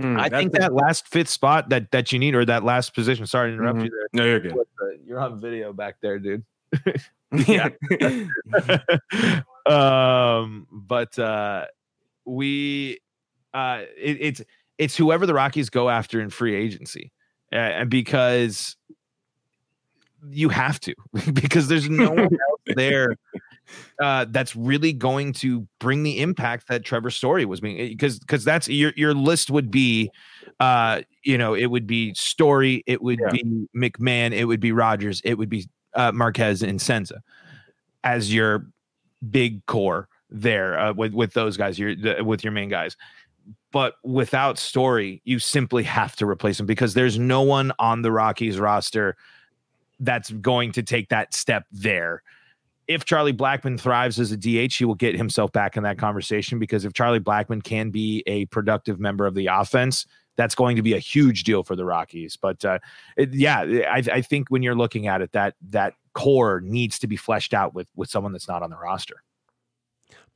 Mm, 0.01 0.19
I 0.19 0.29
think 0.29 0.53
that 0.53 0.73
last 0.73 1.07
fifth 1.09 1.29
spot 1.29 1.69
that 1.69 1.91
that 1.91 2.11
you 2.11 2.19
need, 2.19 2.35
or 2.35 2.45
that 2.47 2.65
last 2.65 2.95
position. 2.95 3.27
Sorry 3.27 3.51
to 3.51 3.55
interrupt 3.55 3.79
mm-hmm. 3.79 3.85
you 3.85 3.91
there. 3.91 4.09
No, 4.13 4.25
you're 4.25 4.41
good. 4.41 4.55
You're 5.05 5.21
on 5.21 5.39
video 5.39 5.73
back 5.73 5.97
there, 6.01 6.19
dude. 6.19 6.45
yeah. 7.47 7.69
um, 9.67 10.67
but 10.73 11.19
uh, 11.19 11.67
we, 12.25 13.01
uh, 13.53 13.83
it, 13.97 14.17
it's 14.21 14.43
it's 14.79 14.97
whoever 14.97 15.27
the 15.27 15.35
Rockies 15.35 15.69
go 15.69 15.91
after 15.91 16.21
in 16.21 16.31
free 16.31 16.55
agency, 16.55 17.13
uh, 17.53 17.57
and 17.57 17.91
because 17.91 18.77
you 20.31 20.49
have 20.49 20.81
to, 20.81 20.95
because 21.33 21.69
there's 21.69 21.91
no 21.91 22.11
one 22.11 22.21
else 22.21 22.61
there 22.75 23.17
uh, 24.01 24.27
that's 24.31 24.57
really 24.57 24.93
going 24.93 25.33
to 25.35 25.67
bring 25.79 26.03
the 26.03 26.21
impact 26.21 26.69
that 26.69 26.85
Trevor 26.85 27.11
Story 27.11 27.45
was 27.45 27.61
being 27.61 27.77
because 27.77 28.17
eh, 28.17 28.21
because 28.21 28.45
that's 28.45 28.69
your 28.69 28.93
your 28.97 29.15
list 29.15 29.51
would 29.51 29.71
be 29.71 30.11
uh 30.59 31.03
you 31.23 31.37
know 31.37 31.55
it 31.55 31.67
would 31.67 31.87
be 31.87 32.15
Story 32.15 32.83
it 32.87 33.03
would 33.03 33.21
yeah. 33.21 33.31
be 33.31 33.69
McMahon 33.77 34.33
it 34.33 34.45
would 34.45 34.61
be 34.61 34.73
Rodgers, 34.73 35.21
it 35.25 35.35
would 35.35 35.49
be 35.49 35.67
uh, 35.95 36.13
Marquez 36.13 36.63
and 36.63 36.81
Senza 36.81 37.23
as 38.05 38.33
your 38.33 38.67
big 39.31 39.65
core 39.67 40.09
there 40.31 40.79
uh, 40.79 40.93
with 40.93 41.13
with 41.13 41.33
those 41.35 41.57
guys 41.57 41.79
your 41.79 41.95
the, 41.95 42.23
with 42.25 42.45
your 42.45 42.53
main 42.53 42.69
guys 42.69 42.97
but 43.73 43.95
without 44.05 44.59
Story 44.59 45.21
you 45.25 45.39
simply 45.39 45.83
have 45.83 46.17
to 46.17 46.27
replace 46.27 46.59
him 46.59 46.67
because 46.67 46.95
there's 46.95 47.19
no 47.19 47.43
one 47.43 47.73
on 47.79 48.03
the 48.03 48.13
Rockies 48.13 48.59
roster 48.59 49.17
that's 50.01 50.31
going 50.31 50.73
to 50.73 50.83
take 50.83 51.11
that 51.11 51.35
step 51.35 51.67
there 51.71 52.23
if 52.91 53.05
Charlie 53.05 53.33
Blackmon 53.33 53.79
thrives 53.79 54.19
as 54.19 54.33
a 54.33 54.37
DH, 54.37 54.75
he 54.75 54.85
will 54.85 54.97
get 54.97 55.17
himself 55.17 55.53
back 55.53 55.77
in 55.77 55.85
that 55.85 55.97
conversation 55.97 56.59
because 56.59 56.85
if 56.85 56.93
Charlie 56.93 57.21
Blackmon 57.21 57.63
can 57.63 57.91
be 57.91 58.25
a 58.27 58.47
productive 58.47 58.99
member 58.99 59.27
of 59.27 59.37
the 59.37 59.47
offense, 59.47 60.07
that's 60.37 60.57
going 60.57 60.75
to 60.75 60.83
be 60.83 60.95
a 60.95 60.99
huge 60.99 61.45
deal 61.45 61.63
for 61.63 61.77
the 61.77 61.85
Rockies. 61.85 62.37
But 62.37 62.65
uh, 62.65 62.81
it, 63.17 63.33
yeah, 63.33 63.61
I, 63.89 64.03
I, 64.13 64.21
think 64.23 64.49
when 64.49 64.65
you're 64.65 64.75
looking 64.75 65.07
at 65.07 65.23
it, 65.23 65.31
that 65.33 65.55
that 65.69 65.95
core 66.15 66.61
needs 66.65 66.99
to 66.99 67.07
be 67.07 67.15
fleshed 67.15 67.55
out 67.55 67.75
with 67.75 67.89
with 67.95 68.11
someone 68.11 68.33
that's 68.33 68.49
not 68.49 68.61
on 68.61 68.71
the 68.71 68.77
roster. 68.77 69.23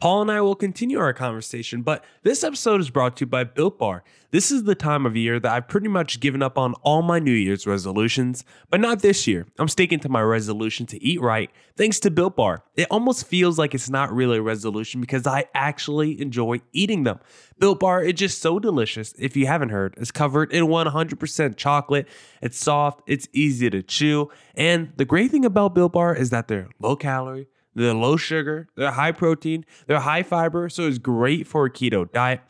Paul 0.00 0.22
and 0.22 0.30
I 0.30 0.40
will 0.40 0.54
continue 0.54 0.98
our 0.98 1.12
conversation, 1.12 1.82
but 1.82 2.04
this 2.24 2.44
episode 2.44 2.80
is 2.80 2.90
brought 2.90 3.16
to 3.16 3.22
you 3.22 3.26
by 3.26 3.44
Built 3.44 3.78
Bar. 3.78 4.04
This 4.32 4.50
is 4.50 4.64
the 4.64 4.74
time 4.74 5.06
of 5.06 5.16
year 5.16 5.38
that 5.38 5.52
I've 5.52 5.68
pretty 5.68 5.88
much 5.88 6.20
given 6.20 6.42
up 6.42 6.58
on 6.58 6.74
all 6.82 7.00
my 7.00 7.20
New 7.20 7.32
Year's 7.32 7.66
resolutions, 7.66 8.44
but 8.68 8.80
not 8.80 9.00
this 9.00 9.26
year. 9.26 9.46
I'm 9.58 9.68
sticking 9.68 10.00
to 10.00 10.08
my 10.08 10.20
resolution 10.20 10.84
to 10.86 11.02
eat 11.02 11.20
right 11.20 11.50
thanks 11.76 12.00
to 12.00 12.10
Built 12.10 12.36
Bar. 12.36 12.64
It 12.74 12.88
almost 12.90 13.26
feels 13.26 13.58
like 13.58 13.74
it's 13.74 13.88
not 13.88 14.12
really 14.12 14.38
a 14.38 14.42
resolution 14.42 15.00
because 15.00 15.26
I 15.26 15.46
actually 15.54 16.20
enjoy 16.20 16.60
eating 16.72 17.04
them. 17.04 17.20
Built 17.58 17.80
Bar 17.80 18.02
is 18.02 18.14
just 18.14 18.42
so 18.42 18.58
delicious. 18.58 19.14
If 19.18 19.36
you 19.36 19.46
haven't 19.46 19.70
heard, 19.70 19.94
it's 19.96 20.10
covered 20.10 20.52
in 20.52 20.64
100% 20.64 21.56
chocolate. 21.56 22.08
It's 22.42 22.58
soft, 22.58 23.02
it's 23.06 23.28
easy 23.32 23.70
to 23.70 23.82
chew, 23.82 24.30
and 24.54 24.92
the 24.96 25.04
great 25.04 25.30
thing 25.30 25.44
about 25.44 25.74
Built 25.74 25.92
Bar 25.92 26.14
is 26.14 26.30
that 26.30 26.48
they're 26.48 26.68
low 26.80 26.96
calorie 26.96 27.46
they're 27.74 27.94
low 27.94 28.16
sugar, 28.16 28.68
they're 28.76 28.92
high 28.92 29.12
protein, 29.12 29.64
they're 29.86 30.00
high 30.00 30.22
fiber, 30.22 30.68
so 30.68 30.86
it's 30.86 30.98
great 30.98 31.46
for 31.46 31.66
a 31.66 31.70
keto 31.70 32.10
diet. 32.12 32.40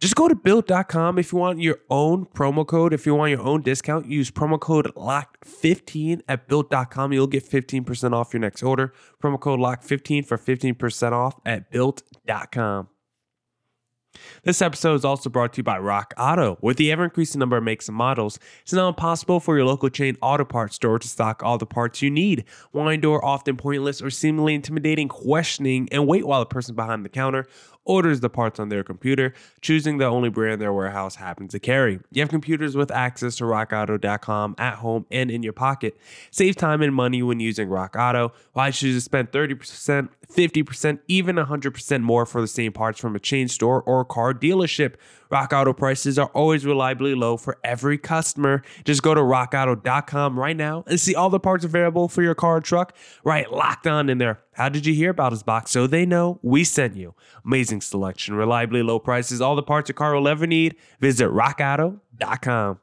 Just 0.00 0.14
go 0.16 0.28
to 0.28 0.34
built.com 0.34 1.18
if 1.18 1.30
you 1.30 1.38
want 1.38 1.60
your 1.60 1.78
own 1.90 2.24
promo 2.24 2.66
code. 2.66 2.94
If 2.94 3.04
you 3.04 3.14
want 3.14 3.32
your 3.32 3.42
own 3.42 3.60
discount, 3.60 4.06
use 4.06 4.30
promo 4.30 4.58
code 4.58 4.86
LOCK15 4.96 6.22
at 6.26 6.48
built.com. 6.48 7.12
You'll 7.12 7.26
get 7.26 7.48
15% 7.48 8.14
off 8.14 8.32
your 8.32 8.40
next 8.40 8.62
order. 8.62 8.94
Promo 9.22 9.38
code 9.38 9.60
LOCK15 9.60 10.24
for 10.24 10.38
15% 10.38 11.12
off 11.12 11.38
at 11.44 11.70
built.com. 11.70 12.88
This 14.42 14.62
episode 14.62 14.94
is 14.94 15.04
also 15.04 15.30
brought 15.30 15.52
to 15.52 15.58
you 15.58 15.62
by 15.62 15.78
Rock 15.78 16.14
Auto. 16.18 16.58
With 16.60 16.76
the 16.76 16.90
ever 16.90 17.04
increasing 17.04 17.38
number 17.38 17.56
of 17.56 17.62
makes 17.62 17.88
and 17.88 17.96
models, 17.96 18.38
it's 18.62 18.72
now 18.72 18.88
impossible 18.88 19.38
for 19.40 19.56
your 19.56 19.66
local 19.66 19.88
chain 19.88 20.16
auto 20.20 20.44
parts 20.44 20.76
store 20.76 20.98
to 20.98 21.08
stock 21.08 21.42
all 21.42 21.58
the 21.58 21.66
parts 21.66 22.02
you 22.02 22.10
need. 22.10 22.44
Why 22.72 22.94
endure 22.94 23.24
often 23.24 23.56
pointless 23.56 24.02
or 24.02 24.10
seemingly 24.10 24.54
intimidating 24.54 25.08
questioning 25.08 25.88
and 25.92 26.06
wait 26.06 26.26
while 26.26 26.40
the 26.40 26.46
person 26.46 26.74
behind 26.74 27.04
the 27.04 27.08
counter 27.08 27.46
orders 27.84 28.20
the 28.20 28.28
parts 28.28 28.60
on 28.60 28.68
their 28.68 28.84
computer, 28.84 29.34
choosing 29.60 29.98
the 29.98 30.04
only 30.04 30.28
brand 30.28 30.60
their 30.60 30.72
warehouse 30.72 31.16
happens 31.16 31.52
to 31.52 31.58
carry. 31.58 32.00
You 32.10 32.22
have 32.22 32.28
computers 32.28 32.76
with 32.76 32.90
access 32.90 33.36
to 33.36 33.44
rockauto.com 33.44 34.54
at 34.58 34.74
home 34.76 35.06
and 35.10 35.30
in 35.30 35.42
your 35.42 35.52
pocket. 35.52 35.96
Save 36.30 36.56
time 36.56 36.82
and 36.82 36.94
money 36.94 37.22
when 37.22 37.40
using 37.40 37.68
Rock 37.68 37.96
Auto. 37.98 38.32
Why 38.52 38.70
should 38.70 38.88
you 38.88 39.00
spend 39.00 39.32
30%, 39.32 40.08
50%, 40.30 40.98
even 41.08 41.36
100% 41.36 42.02
more 42.02 42.26
for 42.26 42.40
the 42.40 42.48
same 42.48 42.72
parts 42.72 43.00
from 43.00 43.16
a 43.16 43.20
chain 43.20 43.48
store 43.48 43.82
or 43.82 44.04
car 44.04 44.34
dealership? 44.34 44.94
Rock 45.30 45.52
Auto 45.52 45.72
prices 45.72 46.18
are 46.18 46.30
always 46.34 46.66
reliably 46.66 47.14
low 47.14 47.36
for 47.36 47.58
every 47.62 47.98
customer. 47.98 48.62
Just 48.84 49.02
go 49.02 49.14
to 49.14 49.20
rockauto.com 49.20 50.38
right 50.38 50.56
now 50.56 50.84
and 50.86 50.98
see 50.98 51.14
all 51.14 51.30
the 51.30 51.40
parts 51.40 51.64
available 51.64 52.08
for 52.08 52.22
your 52.22 52.34
car 52.34 52.56
or 52.56 52.60
truck 52.60 52.94
right 53.24 53.50
locked 53.50 53.86
on 53.86 54.08
in 54.08 54.18
there. 54.18 54.40
How 54.54 54.68
did 54.68 54.86
you 54.86 54.94
hear 54.94 55.10
about 55.10 55.32
us 55.32 55.42
box? 55.42 55.70
So 55.70 55.86
they 55.86 56.04
know 56.04 56.38
we 56.42 56.64
sent 56.64 56.96
you. 56.96 57.14
Amazing 57.44 57.80
selection, 57.80 58.34
reliably 58.34 58.82
low 58.82 58.98
prices, 58.98 59.40
all 59.40 59.56
the 59.56 59.62
parts 59.62 59.88
your 59.88 59.94
car 59.94 60.14
will 60.14 60.28
ever 60.28 60.46
need. 60.46 60.76
Visit 60.98 61.28
rockauto.com. 61.30 62.80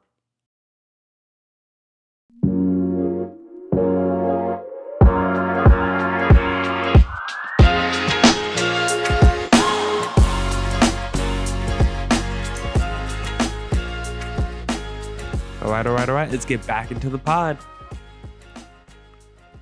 right, 15.78 15.86
all 15.86 15.94
right, 15.96 16.08
all 16.08 16.14
right. 16.14 16.30
Let's 16.30 16.44
get 16.44 16.66
back 16.66 16.90
into 16.90 17.08
the 17.10 17.18
pod. 17.18 17.58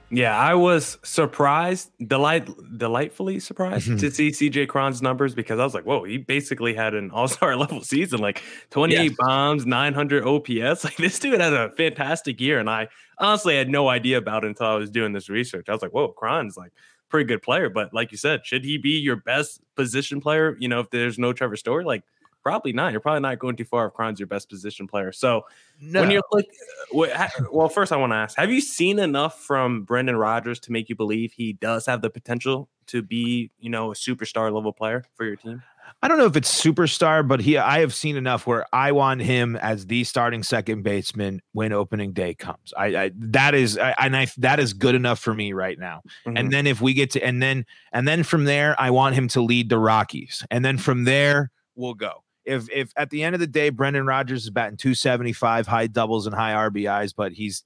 Yeah, 0.09 0.39
I 0.39 0.55
was 0.55 0.99
surprised, 1.03 1.91
delight, 2.07 2.49
delightfully 2.79 3.41
surprised 3.41 3.89
Mhm. 3.89 3.99
to 3.99 4.11
see 4.13 4.31
CJ 4.31 4.67
Cron's 4.69 5.03
numbers 5.03 5.35
because 5.35 5.59
I 5.59 5.65
was 5.65 5.75
like, 5.75 5.85
whoa, 5.85 6.05
he 6.05 6.17
basically 6.17 6.75
had 6.75 6.95
an 6.95 7.11
all 7.11 7.27
star 7.27 7.57
level 7.57 7.81
season, 7.83 8.21
like 8.21 8.41
28 8.71 9.03
Yes. 9.03 9.15
bombs, 9.19 9.67
900 9.67 10.25
OPS. 10.25 10.85
Like 10.85 10.97
this 10.97 11.19
dude 11.19 11.41
had 11.41 11.53
a 11.53 11.71
fantastic 11.73 12.41
year. 12.41 12.61
And 12.61 12.71
I 12.71 12.87
honestly 13.19 13.57
had 13.57 13.69
no 13.69 13.89
idea 13.89 14.17
about 14.19 14.45
it 14.45 14.49
until 14.49 14.67
I 14.67 14.77
was 14.77 14.91
doing 14.91 15.13
this 15.13 15.29
research. 15.29 15.69
I 15.69 15.73
was 15.73 15.83
like, 15.83 15.93
whoa, 15.93 16.09
Cron's 16.09 16.57
like 16.57 16.71
pretty 17.09 17.27
good 17.27 17.43
player. 17.43 17.69
But 17.69 17.93
like 17.93 18.13
you 18.13 18.19
said, 18.19 18.47
should 18.47 18.65
he 18.65 18.79
be 18.79 18.99
your 19.01 19.17
best 19.17 19.61
position 19.75 20.21
player? 20.21 20.57
You 20.61 20.69
know, 20.69 20.79
if 20.79 20.91
there's 20.91 21.19
no 21.19 21.33
Trevor 21.33 21.57
Story, 21.57 21.85
like 21.85 22.05
probably 22.47 22.73
not. 22.73 22.93
You're 22.93 23.01
probably 23.01 23.23
not 23.23 23.41
going 23.41 23.57
too 23.57 23.65
far 23.65 23.87
if 23.89 23.93
Cron's 23.95 24.21
your 24.21 24.29
best 24.29 24.49
position 24.49 24.87
player. 24.87 25.11
So 25.11 25.47
No. 25.81 26.01
when 26.01 26.13
you're 26.13 26.23
like, 26.31 26.47
well, 26.93 27.69
first 27.69 27.91
I 27.91 27.97
want 27.97 28.13
to 28.13 28.17
ask: 28.17 28.37
Have 28.39 28.53
you 28.53 28.61
seen 28.61 29.01
enough 29.01 29.41
from 29.43 29.83
Brendan 29.83 30.15
Rodgers 30.17 30.61
to 30.61 30.73
make 30.73 30.89
you 30.89 30.95
believe 30.95 31.33
he 31.33 31.55
does 31.55 31.87
have 31.87 32.03
the 32.03 32.11
potential 32.11 32.69
to 32.87 33.03
be, 33.03 33.51
you 33.59 33.69
know, 33.69 33.91
a 33.91 33.95
superstar 33.95 34.53
level 34.53 34.73
player 34.73 35.05
for 35.17 35.25
your 35.25 35.35
team? 35.35 35.61
I 36.03 36.09
don't 36.09 36.19
know 36.19 36.27
if 36.27 36.37
it's 36.37 36.63
superstar, 36.65 37.27
but 37.27 37.41
he 37.41 37.57
I 37.59 37.81
have 37.81 37.95
seen 37.95 38.17
enough 38.17 38.47
where 38.47 38.65
I 38.73 38.93
want 38.93 39.23
him 39.23 39.57
as 39.57 39.87
the 39.87 40.05
starting 40.05 40.43
second 40.43 40.83
baseman 40.83 41.41
when 41.53 41.73
opening 41.73 42.13
day 42.13 42.35
comes. 42.35 42.73
I, 42.77 42.87
I 42.97 43.11
that 43.17 43.55
is 43.55 43.77
I, 43.79 43.95
and 43.99 44.17
I 44.17 44.27
that 44.39 44.61
is 44.61 44.73
good 44.73 44.95
enough 44.95 45.19
for 45.19 45.35
me 45.35 45.53
right 45.53 45.79
now. 45.79 46.03
Mhm. 46.27 46.39
And 46.39 46.53
then 46.53 46.67
if 46.67 46.81
we 46.81 46.93
get 46.95 47.11
to 47.13 47.25
and 47.25 47.43
then 47.43 47.65
and 47.93 48.07
then 48.07 48.23
from 48.23 48.45
there, 48.45 48.81
I 48.81 48.91
want 48.91 49.15
him 49.17 49.27
to 49.29 49.41
lead 49.41 49.69
the 49.69 49.79
Rockies. 49.79 50.45
And 50.51 50.65
then 50.65 50.77
from 50.79 51.05
there, 51.05 51.51
we'll 51.77 51.95
go. 51.95 52.23
If 52.47 52.71
if 52.71 52.93
at 52.97 53.11
the 53.11 53.25
end 53.25 53.35
of 53.35 53.41
the 53.41 53.47
day, 53.47 53.71
Brendan 53.71 54.07
Rodgers 54.07 54.45
is 54.45 54.51
batting 54.51 54.77
275, 54.77 55.67
high 55.67 55.89
doubles 55.89 56.27
and 56.27 56.35
high 56.35 56.53
RBIs, 56.53 57.13
but 57.17 57.33
he's 57.33 57.65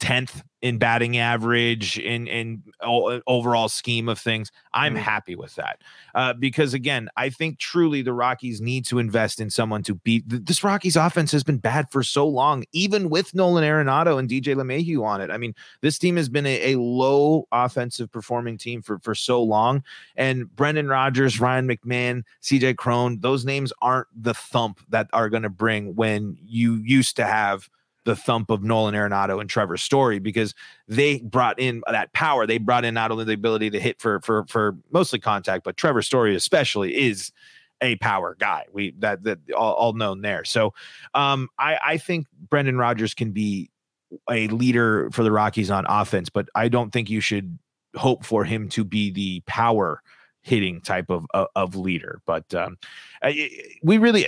10th 0.00 0.42
in 0.62 0.78
batting 0.78 1.18
average 1.18 1.98
in 1.98 2.28
in 2.28 2.62
overall 3.26 3.68
scheme 3.68 4.08
of 4.08 4.18
things 4.18 4.50
i'm 4.72 4.94
Mhm. 4.94 4.98
happy 4.98 5.34
with 5.34 5.54
that 5.56 5.80
uh, 6.14 6.32
because 6.32 6.72
again 6.72 7.08
i 7.16 7.28
think 7.28 7.58
truly 7.58 8.00
the 8.00 8.12
rockies 8.12 8.60
need 8.60 8.84
to 8.86 8.98
invest 9.00 9.40
in 9.40 9.50
someone 9.50 9.82
to 9.82 9.96
beat 9.96 10.22
this 10.26 10.62
rockies 10.62 10.94
offense 10.96 11.32
has 11.32 11.42
been 11.42 11.58
bad 11.58 11.90
for 11.90 12.02
so 12.04 12.26
long 12.26 12.64
even 12.72 13.10
with 13.10 13.34
nolan 13.34 13.64
arenado 13.64 14.18
and 14.18 14.30
dj 14.30 14.54
LeMahieu 14.54 15.04
on 15.04 15.20
it 15.20 15.30
i 15.30 15.36
mean 15.36 15.52
this 15.80 15.98
team 15.98 16.16
has 16.16 16.28
been 16.28 16.46
a, 16.46 16.72
a 16.74 16.78
low 16.78 17.46
offensive 17.50 18.10
performing 18.10 18.56
team 18.56 18.80
for 18.80 19.00
for 19.00 19.14
so 19.16 19.42
long 19.42 19.82
and 20.16 20.54
brendan 20.54 20.86
rodgers 20.88 21.40
ryan 21.40 21.66
mcmahon 21.66 22.22
cj 22.40 22.76
cron 22.76 23.18
those 23.20 23.44
names 23.44 23.72
aren't 23.82 24.06
the 24.14 24.32
thump 24.34 24.80
that 24.88 25.08
are 25.12 25.28
going 25.28 25.42
to 25.42 25.50
bring 25.50 25.94
when 25.96 26.36
you 26.46 26.74
used 26.84 27.16
to 27.16 27.24
have 27.24 27.68
the 28.04 28.16
thump 28.16 28.50
of 28.50 28.62
Nolan 28.62 28.94
Arenado 28.94 29.40
and 29.40 29.48
Trevor 29.48 29.76
Story 29.76 30.18
because 30.18 30.54
they 30.88 31.20
brought 31.20 31.58
in 31.60 31.82
that 31.90 32.12
power. 32.12 32.46
They 32.46 32.58
brought 32.58 32.84
in 32.84 32.94
not 32.94 33.10
only 33.10 33.24
the 33.24 33.32
ability 33.32 33.70
to 33.70 33.80
hit 33.80 34.00
for 34.00 34.20
for 34.20 34.44
for 34.46 34.76
mostly 34.90 35.18
contact, 35.18 35.64
but 35.64 35.76
Trevor 35.76 36.02
Story 36.02 36.34
especially 36.34 36.96
is 36.96 37.32
a 37.80 37.96
power 37.96 38.36
guy. 38.38 38.64
We 38.72 38.92
that 38.98 39.24
that 39.24 39.38
all, 39.56 39.74
all 39.74 39.92
known 39.92 40.22
there. 40.22 40.44
So 40.44 40.74
um 41.14 41.48
I 41.58 41.78
I 41.84 41.96
think 41.98 42.26
Brendan 42.48 42.78
Rodgers 42.78 43.14
can 43.14 43.32
be 43.32 43.70
a 44.30 44.48
leader 44.48 45.10
for 45.12 45.22
the 45.22 45.32
Rockies 45.32 45.70
on 45.70 45.84
offense, 45.88 46.28
but 46.28 46.48
I 46.54 46.68
don't 46.68 46.92
think 46.92 47.08
you 47.08 47.20
should 47.20 47.58
hope 47.96 48.24
for 48.24 48.44
him 48.44 48.68
to 48.70 48.84
be 48.84 49.10
the 49.10 49.40
power 49.46 50.02
hitting 50.42 50.80
type 50.80 51.10
of 51.10 51.26
of, 51.34 51.46
of 51.54 51.76
leader. 51.76 52.20
But 52.26 52.52
um 52.54 52.78
I, 53.22 53.50
we 53.82 53.98
really 53.98 54.26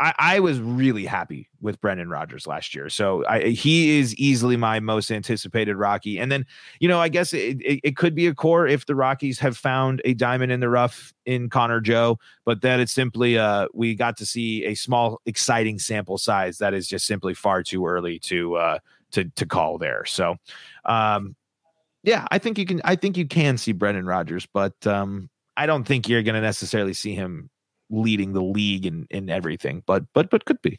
I, 0.00 0.14
I 0.18 0.40
was 0.40 0.60
really 0.60 1.04
happy 1.04 1.48
with 1.60 1.80
Brendan 1.80 2.08
Rodgers 2.08 2.46
last 2.46 2.74
year. 2.74 2.88
So 2.88 3.24
I, 3.26 3.48
he 3.48 3.98
is 3.98 4.14
easily 4.14 4.56
my 4.56 4.78
most 4.78 5.10
anticipated 5.10 5.76
Rocky. 5.76 6.18
And 6.18 6.30
then, 6.30 6.46
you 6.78 6.88
know, 6.88 7.00
I 7.00 7.08
guess 7.08 7.32
it, 7.32 7.60
it, 7.60 7.80
it 7.82 7.96
could 7.96 8.14
be 8.14 8.26
a 8.28 8.34
core 8.34 8.66
if 8.66 8.86
the 8.86 8.94
Rockies 8.94 9.40
have 9.40 9.56
found 9.56 10.00
a 10.04 10.14
diamond 10.14 10.52
in 10.52 10.60
the 10.60 10.68
rough 10.68 11.12
in 11.26 11.50
Connor 11.50 11.80
Joe, 11.80 12.18
but 12.44 12.62
that 12.62 12.78
it's 12.80 12.92
simply 12.92 13.38
uh 13.38 13.66
we 13.74 13.94
got 13.94 14.16
to 14.18 14.26
see 14.26 14.64
a 14.64 14.74
small, 14.74 15.20
exciting 15.26 15.78
sample 15.78 16.18
size 16.18 16.58
that 16.58 16.74
is 16.74 16.86
just 16.86 17.06
simply 17.06 17.34
far 17.34 17.62
too 17.62 17.86
early 17.86 18.18
to 18.20 18.54
uh 18.56 18.78
to 19.10 19.24
to 19.24 19.46
call 19.46 19.78
there. 19.78 20.04
So 20.04 20.36
um 20.84 21.34
yeah, 22.04 22.26
I 22.30 22.38
think 22.38 22.56
you 22.56 22.66
can 22.66 22.80
I 22.84 22.94
think 22.94 23.16
you 23.16 23.26
can 23.26 23.58
see 23.58 23.72
Brendan 23.72 24.06
Rodgers, 24.06 24.46
but 24.52 24.86
um 24.86 25.28
I 25.56 25.66
don't 25.66 25.84
think 25.84 26.08
you're 26.08 26.22
gonna 26.22 26.40
necessarily 26.40 26.94
see 26.94 27.14
him 27.14 27.50
leading 27.90 28.32
the 28.32 28.42
league 28.42 28.86
in 28.86 29.06
in 29.10 29.28
everything, 29.30 29.82
but 29.86 30.04
but 30.14 30.30
but 30.30 30.44
could 30.44 30.60
be. 30.62 30.78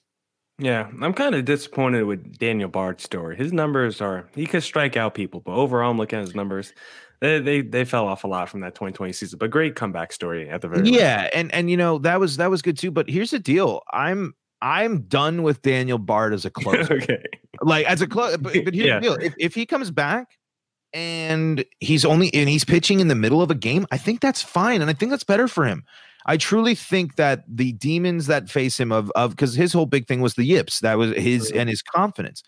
Yeah, 0.61 0.89
I'm 1.01 1.13
kind 1.13 1.35
of 1.35 1.45
disappointed 1.45 2.03
with 2.03 2.37
Daniel 2.37 2.67
Bard's 2.67 3.03
story. 3.03 3.37
His 3.37 3.53
numbers 3.53 4.01
are 4.01 4.27
he 4.35 4.45
could 4.45 4.61
strike 4.63 4.97
out 4.97 5.13
people, 5.13 5.39
but 5.39 5.53
overall, 5.53 5.89
I'm 5.89 5.97
looking 5.97 6.19
at 6.19 6.25
his 6.25 6.35
numbers. 6.35 6.73
They 7.21 7.39
they, 7.39 7.61
they 7.61 7.85
fell 7.85 8.07
off 8.07 8.23
a 8.25 8.27
lot 8.27 8.49
from 8.49 8.59
that 8.61 8.75
2020 8.75 9.13
season, 9.13 9.39
but 9.39 9.49
great 9.51 9.75
comeback 9.75 10.11
story 10.11 10.49
at 10.49 10.61
the 10.61 10.67
very. 10.67 10.89
Yeah, 10.89 11.29
and 11.33 11.53
and 11.53 11.69
you 11.69 11.77
know 11.77 11.97
that 11.99 12.19
was 12.19 12.37
that 12.37 12.49
was 12.49 12.61
good 12.61 12.77
too. 12.77 12.91
But 12.91 13.09
here's 13.09 13.31
the 13.31 13.39
deal: 13.39 13.81
I'm 13.93 14.33
I'm 14.61 15.03
done 15.03 15.43
with 15.43 15.61
Daniel 15.61 15.97
Bard 15.97 16.33
as 16.33 16.43
a 16.43 16.49
closer. 16.51 16.95
okay. 16.95 17.23
like 17.61 17.85
as 17.85 18.01
a 18.01 18.07
close, 18.07 18.35
but, 18.37 18.53
but 18.65 18.73
here's 18.73 18.87
Yeah. 18.87 18.95
the 18.95 19.01
deal: 19.01 19.13
if 19.15 19.33
if 19.39 19.55
he 19.55 19.65
comes 19.65 19.91
back 19.91 20.27
and 20.93 21.63
he's 21.79 22.03
only 22.03 22.33
and 22.33 22.49
he's 22.49 22.65
pitching 22.65 22.99
in 22.99 23.07
the 23.07 23.15
middle 23.15 23.41
of 23.41 23.51
a 23.51 23.55
game, 23.55 23.85
I 23.91 23.97
think 23.97 24.19
that's 24.21 24.41
fine, 24.41 24.81
and 24.81 24.89
I 24.89 24.93
think 24.93 25.11
that's 25.11 25.23
better 25.23 25.47
for 25.47 25.65
him. 25.65 25.83
I 26.29 26.37
truly 26.37 26.75
think 26.75 27.15
that 27.15 27.43
the 27.47 27.71
demons 27.71 28.27
that 28.27 28.51
face 28.51 28.79
him 28.79 28.91
of 28.91 29.11
of 29.15 29.31
because 29.31 29.55
his 29.55 29.73
whole 29.73 29.87
big 29.87 30.07
thing 30.07 30.21
was 30.21 30.35
the 30.35 30.43
yips 30.43 30.79
that 30.81 30.99
was 30.99 31.11
his 31.15 31.49
and 31.51 31.67
his 31.67 31.81
confidence. 31.81 32.43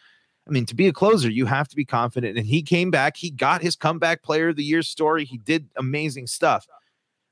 I 0.48 0.52
mean, 0.52 0.68
to 0.68 0.76
be 0.76 0.88
a 0.88 0.94
closer, 0.94 1.32
you 1.32 1.48
have 1.48 1.68
to 1.70 1.76
be 1.76 1.84
confident. 1.84 2.38
And 2.38 2.46
he 2.46 2.62
came 2.62 2.92
back. 2.92 3.18
He 3.18 3.32
got 3.32 3.64
his 3.64 3.76
comeback 3.76 4.22
player 4.22 4.50
of 4.50 4.56
the 4.56 4.64
year 4.64 4.84
story. 4.84 5.26
He 5.26 5.40
did 5.40 5.68
amazing 5.78 6.28
stuff. 6.28 6.68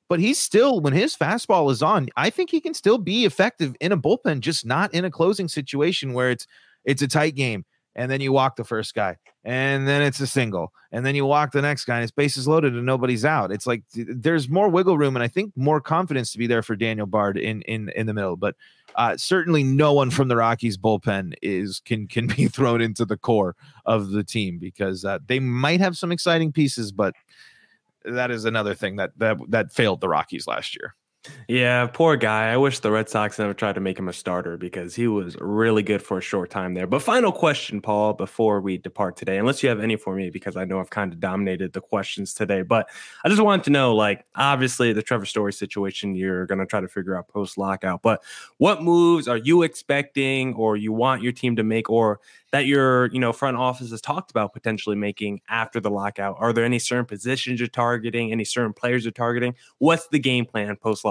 But 0.07 0.19
he's 0.19 0.39
still, 0.39 0.79
when 0.79 0.93
his 0.93 1.15
fastball 1.15 1.71
is 1.71 1.83
on, 1.83 2.09
I 2.17 2.31
think 2.31 2.49
he 2.49 2.61
can 2.61 2.73
still 2.73 2.97
be 2.97 3.25
effective 3.25 3.75
in 3.79 3.91
a 3.91 3.97
bullpen, 3.97 4.39
just 4.39 4.65
not 4.65 4.91
in 4.91 5.05
a 5.05 5.11
closing 5.11 5.47
situation 5.47 6.13
where 6.13 6.31
it's 6.31 6.47
it's 6.83 7.03
a 7.03 7.07
tight 7.07 7.35
game. 7.35 7.63
And 7.99 8.09
then 8.09 8.21
you 8.21 8.31
walk 8.31 8.55
the 8.55 8.63
first 8.63 8.95
guy, 8.95 9.17
and 9.43 9.85
then 9.85 10.01
it's 10.01 10.21
a 10.21 10.27
single, 10.27 10.71
and 10.93 11.05
then 11.05 11.15
you 11.15 11.25
walk 11.25 11.51
the 11.51 11.61
next 11.61 11.83
guy, 11.83 11.95
and 11.95 12.01
his 12.01 12.11
base 12.11 12.37
is 12.37 12.47
loaded 12.47 12.73
and 12.73 12.85
nobody's 12.85 13.25
out. 13.25 13.51
It's 13.51 13.67
like 13.67 13.83
th- 13.93 14.07
there's 14.09 14.47
more 14.47 14.69
wiggle 14.69 14.97
room, 14.97 15.17
and 15.17 15.23
I 15.23 15.27
think 15.27 15.51
more 15.57 15.81
confidence 15.81 16.31
to 16.31 16.37
be 16.37 16.47
there 16.47 16.63
for 16.63 16.77
Daniel 16.77 17.07
Bard 17.07 17.37
in 17.37 17.61
in 17.63 17.89
in 17.89 18.07
the 18.07 18.13
middle. 18.13 18.37
But 18.37 18.55
uh, 18.95 19.17
certainly, 19.17 19.63
no 19.63 19.91
one 19.91 20.11
from 20.11 20.29
the 20.29 20.37
Rockies 20.37 20.77
bullpen 20.77 21.33
is 21.41 21.81
can 21.81 22.07
can 22.07 22.27
be 22.37 22.47
thrown 22.47 22.79
into 22.79 23.03
the 23.03 23.17
core 23.17 23.57
of 23.85 24.11
the 24.11 24.23
team 24.23 24.59
because 24.59 25.03
uh, 25.03 25.19
they 25.27 25.41
might 25.41 25.81
have 25.81 25.97
some 25.97 26.13
exciting 26.13 26.53
pieces, 26.53 26.93
but 26.93 27.13
that 28.05 28.31
is 28.31 28.45
another 28.45 28.75
thing 28.75 28.95
that 28.95 29.11
that 29.17 29.37
that 29.49 29.73
failed 29.73 29.99
the 29.99 30.07
Rockies 30.07 30.47
last 30.47 30.73
year. 30.73 30.95
Yeah, 31.49 31.87
poor 31.87 32.15
guy. 32.15 32.49
I 32.51 32.57
wish 32.57 32.79
the 32.79 32.91
Red 32.91 33.09
Sox 33.09 33.37
never 33.39 33.53
tried 33.53 33.73
to 33.73 33.81
make 33.81 33.99
him 33.99 34.07
a 34.07 34.13
starter 34.13 34.55
because 34.55 34.95
he 34.95 35.07
was 35.07 35.35
really 35.41 35.83
good 35.83 36.01
for 36.01 36.17
a 36.17 36.21
short 36.21 36.49
time 36.49 36.75
there. 36.75 36.87
But 36.87 37.01
final 37.01 37.31
question, 37.33 37.81
Paul, 37.81 38.13
before 38.13 38.61
we 38.61 38.77
depart 38.77 39.17
today, 39.17 39.37
unless 39.37 39.61
you 39.61 39.67
have 39.67 39.81
any 39.81 39.97
for 39.97 40.15
me, 40.15 40.29
because 40.29 40.55
I 40.55 40.63
know 40.63 40.79
I've 40.79 40.89
kind 40.89 41.11
of 41.11 41.19
dominated 41.19 41.73
the 41.73 41.81
questions 41.81 42.33
today. 42.33 42.61
But 42.61 42.87
I 43.25 43.29
just 43.29 43.41
wanted 43.41 43.65
to 43.65 43.69
know, 43.71 43.95
like, 43.95 44.25
obviously 44.35 44.93
the 44.93 45.01
Trevor 45.01 45.25
Story 45.25 45.51
situation, 45.51 46.15
you're 46.15 46.45
going 46.45 46.59
to 46.59 46.65
try 46.65 46.79
to 46.79 46.87
figure 46.87 47.17
out 47.17 47.27
post 47.27 47.57
lockout. 47.57 48.01
But 48.01 48.23
what 48.57 48.81
moves 48.81 49.27
are 49.27 49.37
you 49.37 49.63
expecting, 49.63 50.53
or 50.53 50.77
you 50.77 50.93
want 50.93 51.21
your 51.21 51.33
team 51.33 51.57
to 51.57 51.63
make, 51.63 51.89
or 51.89 52.21
that 52.51 52.65
your 52.65 53.07
you 53.11 53.19
know 53.19 53.31
front 53.31 53.57
office 53.57 53.91
has 53.91 54.01
talked 54.01 54.31
about 54.31 54.53
potentially 54.53 54.95
making 54.95 55.41
after 55.49 55.79
the 55.79 55.89
lockout? 55.91 56.37
Are 56.39 56.53
there 56.53 56.63
any 56.65 56.79
certain 56.79 57.05
positions 57.05 57.59
you're 57.59 57.67
targeting? 57.67 58.31
Any 58.31 58.45
certain 58.45 58.73
players 58.73 59.03
you're 59.03 59.11
targeting? 59.11 59.55
What's 59.79 60.07
the 60.07 60.19
game 60.19 60.45
plan 60.45 60.75
post 60.77 61.03
lockout? 61.05 61.08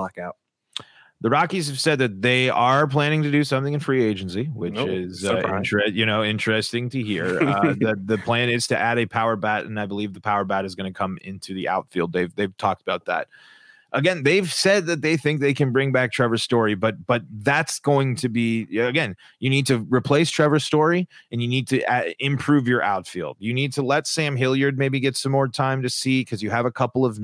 The 1.21 1.31
Rockies 1.31 1.67
have 1.69 1.81
said 1.81 1.99
that 1.99 2.23
they 2.23 2.49
are 2.49 2.87
planning 2.87 3.25
to 3.25 3.31
do 3.31 3.43
something 3.43 3.75
in 3.75 3.81
free 3.81 4.05
agency, 4.05 4.45
which 4.55 4.76
Oh, 4.76 4.87
is 4.87 5.25
uh, 5.25 5.38
inter- 5.38 5.87
you 5.87 6.07
know 6.07 6.23
interesting 6.23 6.88
to 6.90 7.02
hear. 7.02 7.40
Uh, 7.49 7.75
the 7.75 8.00
the 8.05 8.19
plan 8.19 8.49
is 8.49 8.69
to 8.69 8.78
add 8.78 8.99
a 8.99 9.07
power 9.07 9.35
bat, 9.35 9.64
and 9.64 9.81
I 9.81 9.87
believe 9.87 10.14
the 10.14 10.21
power 10.21 10.45
bat 10.45 10.64
is 10.64 10.76
going 10.76 10.93
to 10.93 10.97
come 10.97 11.19
into 11.23 11.55
the 11.55 11.69
outfield. 11.69 12.12
They've 12.12 12.33
they've 12.35 12.57
talked 12.57 12.83
about 12.83 13.07
that. 13.07 13.26
Again, 13.93 14.23
they've 14.23 14.52
said 14.52 14.85
that 14.87 15.00
they 15.00 15.17
think 15.17 15.40
they 15.40 15.55
can 15.55 15.73
bring 15.73 15.93
back 15.93 16.12
Trevor 16.12 16.37
Story, 16.37 16.75
but 16.76 17.05
but 17.07 17.23
that's 17.38 17.81
going 17.81 18.14
to 18.17 18.28
be 18.28 18.78
again. 18.78 19.17
You 19.40 19.50
need 19.50 19.67
to 19.67 19.78
replace 19.88 20.31
Trevor 20.31 20.61
Story, 20.61 21.09
and 21.33 21.43
you 21.43 21.49
need 21.49 21.67
to 21.69 21.83
uh, 21.90 22.11
improve 22.21 22.69
your 22.69 22.83
outfield. 22.83 23.38
You 23.40 23.55
need 23.55 23.73
to 23.73 23.83
let 23.83 24.07
Sam 24.07 24.37
Hilliard 24.37 24.78
maybe 24.78 25.00
get 25.00 25.17
some 25.17 25.33
more 25.33 25.49
time 25.49 25.83
to 25.83 25.88
see 25.88 26.21
because 26.21 26.43
you 26.43 26.50
have 26.50 26.67
a 26.67 26.71
couple 26.71 27.05
of 27.05 27.19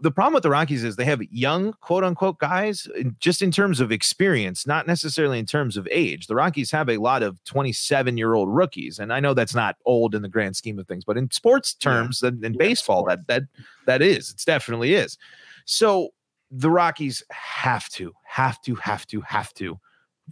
the 0.00 0.10
problem 0.10 0.34
with 0.34 0.42
the 0.42 0.50
Rockies 0.50 0.82
is 0.82 0.96
they 0.96 1.04
have 1.04 1.22
young 1.30 1.74
quote 1.80 2.04
unquote 2.04 2.38
guys 2.38 2.88
just 3.18 3.42
in 3.42 3.50
terms 3.50 3.80
of 3.80 3.92
experience, 3.92 4.66
not 4.66 4.86
necessarily 4.86 5.38
in 5.38 5.46
terms 5.46 5.76
of 5.76 5.86
age. 5.90 6.26
The 6.26 6.34
Rockies 6.34 6.70
have 6.70 6.88
a 6.88 6.96
lot 6.96 7.22
of 7.22 7.42
27 7.44 8.16
year 8.16 8.34
old 8.34 8.48
rookies. 8.48 8.98
And 8.98 9.12
I 9.12 9.20
know 9.20 9.34
that's 9.34 9.54
not 9.54 9.76
old 9.84 10.14
in 10.14 10.22
the 10.22 10.28
grand 10.28 10.56
scheme 10.56 10.78
of 10.78 10.86
things, 10.86 11.04
but 11.04 11.16
in 11.16 11.30
sports 11.30 11.74
terms 11.74 12.22
and 12.22 12.42
in 12.44 12.54
Yeah, 12.54 12.58
baseball, 12.58 13.04
that 13.04 13.26
that 13.26 13.42
that 13.86 14.02
is, 14.02 14.30
it's 14.30 14.44
definitely 14.44 14.94
is. 14.94 15.18
So 15.66 16.10
the 16.50 16.70
Rockies 16.70 17.22
have 17.30 17.88
to, 17.90 18.12
have 18.24 18.60
to, 18.62 18.74
have 18.76 19.06
to, 19.08 19.20
have 19.20 19.54
to 19.54 19.78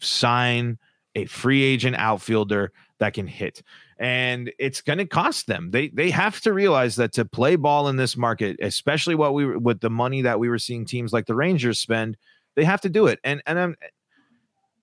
sign 0.01 0.79
a 1.15 1.27
free 1.27 1.63
agent 1.63 1.97
outfielder 1.97 2.73
that 2.99 3.15
can 3.15 3.27
hit 3.27 3.63
and 3.99 4.53
it's 4.59 4.81
going 4.81 4.99
to 4.99 5.07
cost 5.07 5.47
them. 5.47 5.71
They 5.71 5.89
they 5.89 6.11
have 6.11 6.41
to 6.43 6.53
realize 6.53 6.97
that 6.97 7.13
to 7.15 7.25
play 7.25 7.57
ball 7.57 7.89
in 7.89 7.97
this 7.97 8.17
market, 8.17 8.57
especially 8.61 9.15
what 9.15 9.35
we 9.35 9.57
with 9.57 9.81
the 9.81 9.91
money 9.91 10.23
that 10.23 10.39
we 10.39 10.49
were 10.49 10.59
seeing 10.59 10.85
teams 10.85 11.13
like 11.13 11.27
the 11.27 11.35
Rangers 11.35 11.81
spend, 11.81 12.17
they 12.55 12.65
have 12.65 12.81
to 12.83 12.89
do 12.89 13.07
it. 13.07 13.19
And 13.25 13.43
and 13.47 13.59
I'm 13.59 13.77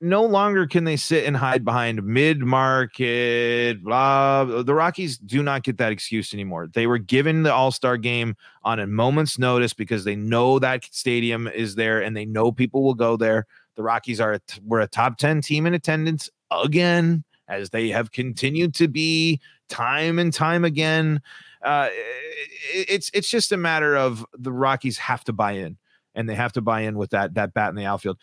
no 0.01 0.25
longer 0.25 0.67
can 0.67 0.83
they 0.83 0.97
sit 0.97 1.25
and 1.25 1.37
hide 1.37 1.63
behind 1.63 2.03
mid 2.03 2.41
market 2.41 3.81
blah. 3.81 4.43
The 4.43 4.73
Rockies 4.73 5.17
do 5.17 5.41
not 5.41 5.63
get 5.63 5.77
that 5.77 5.93
excuse 5.93 6.33
anymore. 6.33 6.67
They 6.73 6.85
were 6.85 6.97
given 6.97 7.43
the 7.43 7.53
All 7.53 7.71
Star 7.71 7.95
game 7.95 8.35
on 8.63 8.81
a 8.81 8.87
moment's 8.87 9.39
notice 9.39 9.73
because 9.73 10.03
they 10.03 10.17
know 10.17 10.59
that 10.59 10.83
stadium 10.91 11.47
is 11.47 11.75
there 11.75 12.01
and 12.01 12.17
they 12.17 12.25
know 12.25 12.51
people 12.51 12.83
will 12.83 12.93
go 12.93 13.15
there. 13.15 13.47
The 13.75 13.83
Rockies 13.83 14.19
are 14.21 14.33
a 14.33 14.39
t- 14.39 14.61
we're 14.65 14.79
a 14.81 14.87
top 14.87 15.17
ten 15.17 15.41
team 15.41 15.65
in 15.65 15.73
attendance 15.73 16.29
again 16.51 17.23
as 17.47 17.69
they 17.69 17.89
have 17.89 18.11
continued 18.11 18.73
to 18.75 18.87
be 18.87 19.39
time 19.69 20.17
and 20.19 20.33
time 20.33 20.63
again. 20.65 21.21
Uh, 21.63 21.89
it- 22.73 22.87
it's 22.89 23.11
it's 23.13 23.29
just 23.29 23.51
a 23.51 23.57
matter 23.57 23.95
of 23.97 24.25
the 24.37 24.51
Rockies 24.51 24.97
have 24.97 25.23
to 25.25 25.33
buy 25.33 25.53
in, 25.53 25.77
and 26.13 26.29
they 26.29 26.35
have 26.35 26.53
to 26.53 26.61
buy 26.61 26.81
in 26.81 26.97
with 26.97 27.09
that 27.11 27.33
that 27.35 27.53
bat 27.53 27.69
in 27.69 27.75
the 27.75 27.85
outfield. 27.85 28.17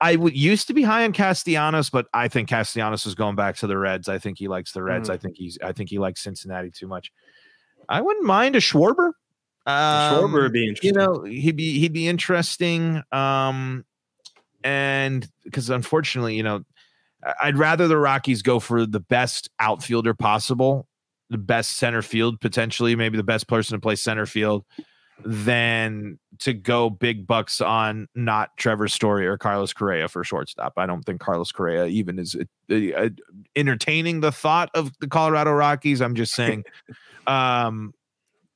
I 0.00 0.16
would 0.16 0.36
used 0.36 0.66
to 0.66 0.74
be 0.74 0.82
high 0.82 1.04
on 1.04 1.12
Castellanos, 1.12 1.88
but 1.88 2.06
I 2.12 2.26
think 2.28 2.48
Castellanos 2.48 3.06
is 3.06 3.14
going 3.14 3.36
back 3.36 3.56
to 3.56 3.66
the 3.68 3.78
Reds. 3.78 4.08
I 4.08 4.18
think 4.18 4.36
he 4.38 4.48
likes 4.48 4.72
the 4.72 4.82
Reds. 4.82 5.08
Mm. 5.08 5.12
I 5.12 5.16
think 5.16 5.36
he's 5.36 5.58
I 5.62 5.72
think 5.72 5.90
he 5.90 5.98
likes 5.98 6.20
Cincinnati 6.22 6.70
too 6.70 6.88
much. 6.88 7.12
I 7.88 8.00
wouldn't 8.00 8.26
mind 8.26 8.56
a 8.56 8.60
Schwarber. 8.60 9.12
Schwarber 9.66 10.24
Um, 10.24 10.32
would 10.32 10.52
be 10.52 10.68
interesting. 10.68 10.88
you 10.88 10.98
know 10.98 11.22
he'd 11.22 11.54
be 11.56 11.78
he'd 11.78 11.92
be 11.92 12.08
interesting 12.08 13.00
um 13.12 13.84
and 14.64 15.28
because 15.44 15.70
unfortunately 15.70 16.34
you 16.34 16.42
know 16.42 16.62
i'd 17.42 17.56
rather 17.56 17.88
the 17.88 17.96
rockies 17.96 18.42
go 18.42 18.58
for 18.58 18.86
the 18.86 19.00
best 19.00 19.50
outfielder 19.58 20.14
possible 20.14 20.86
the 21.30 21.38
best 21.38 21.76
center 21.76 22.02
field 22.02 22.40
potentially 22.40 22.96
maybe 22.96 23.16
the 23.16 23.22
best 23.22 23.48
person 23.48 23.76
to 23.76 23.80
play 23.80 23.96
center 23.96 24.26
field 24.26 24.64
than 25.24 26.18
to 26.38 26.52
go 26.52 26.90
big 26.90 27.26
bucks 27.26 27.60
on 27.60 28.08
not 28.14 28.50
Trevor 28.56 28.88
Story 28.88 29.26
or 29.26 29.36
Carlos 29.36 29.72
Correa 29.72 30.08
for 30.08 30.24
shortstop. 30.24 30.72
I 30.76 30.86
don't 30.86 31.02
think 31.02 31.20
Carlos 31.20 31.52
Correa 31.52 31.86
even 31.86 32.18
is 32.18 32.36
uh, 32.70 32.74
uh, 32.74 33.08
entertaining 33.54 34.20
the 34.20 34.32
thought 34.32 34.70
of 34.74 34.90
the 35.00 35.08
Colorado 35.08 35.52
Rockies. 35.52 36.00
I'm 36.00 36.14
just 36.14 36.32
saying, 36.32 36.64
um, 37.26 37.92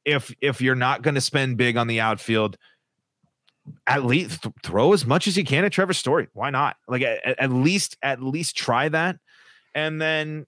if 0.05 0.35
if 0.41 0.61
you're 0.61 0.75
not 0.75 1.03
going 1.03 1.15
to 1.17 1.21
spend 1.21 1.57
big 1.57 1.77
on 1.77 1.87
the 1.87 2.01
outfield, 2.01 2.57
at 3.87 4.05
least 4.05 4.43
th- 4.43 4.55
throw 4.63 4.93
as 4.93 5.07
much 5.07 5.27
as 5.27 5.37
you 5.37 5.45
can 5.45 5.65
at 5.65 5.73
Trevor 5.73 5.93
Story. 5.93 6.29
Why 6.33 6.51
not? 6.51 6.77
Like 6.89 7.03
at, 7.03 7.39
at 7.39 7.51
least 7.53 7.97
at 8.03 8.23
least 8.23 8.57
try 8.57 8.89
that, 8.89 9.17
and 9.75 10.01
then 10.01 10.47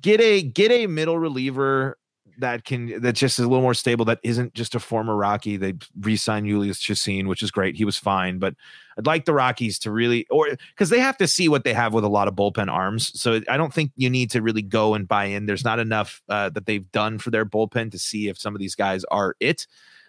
get 0.00 0.20
a 0.20 0.42
get 0.42 0.70
a 0.70 0.86
middle 0.86 1.18
reliever 1.18 1.98
that 2.38 2.64
can 2.64 3.00
that 3.00 3.14
just 3.14 3.38
is 3.38 3.44
a 3.44 3.48
little 3.48 3.62
more 3.62 3.74
stable. 3.74 4.04
That 4.04 4.20
isn't 4.22 4.54
just 4.54 4.74
a 4.74 4.80
former 4.80 5.16
Rocky. 5.16 5.56
They 5.56 5.74
re-signed 6.00 6.46
Jhoulys 6.46 6.78
Chacin, 6.78 7.28
which 7.28 7.42
is 7.42 7.50
great. 7.50 7.76
He 7.76 7.84
was 7.84 7.96
fine, 7.96 8.38
but 8.38 8.54
I'd 8.98 9.06
like 9.06 9.24
the 9.24 9.32
Rockies 9.32 9.78
to 9.80 9.90
really 9.90 10.26
or 10.30 10.48
because 10.70 10.90
they 10.90 11.00
have 11.00 11.16
to 11.18 11.26
see 11.26 11.48
what 11.48 11.64
they 11.64 11.72
have 11.72 11.94
with 11.94 12.04
a 12.04 12.08
lot 12.08 12.28
of 12.28 12.34
bullpen 12.34 12.70
arms. 12.70 13.18
So 13.18 13.40
I 13.48 13.56
don't 13.56 13.72
think 13.72 13.92
you 13.96 14.10
need 14.10 14.30
to 14.32 14.42
really 14.42 14.62
go 14.62 14.94
and 14.94 15.08
buy 15.08 15.26
in. 15.26 15.46
There's 15.46 15.64
not 15.64 15.78
enough 15.78 16.22
uh, 16.28 16.50
that 16.50 16.66
they've 16.66 16.90
done 16.92 17.18
for 17.18 17.30
their 17.30 17.46
bullpen 17.46 17.90
to 17.92 17.98
see 17.98 18.28
if 18.28 18.38
some 18.38 18.54
of 18.54 18.60
these 18.60 18.74
guys 18.74 19.04
are 19.04 19.34
it. 19.40 19.66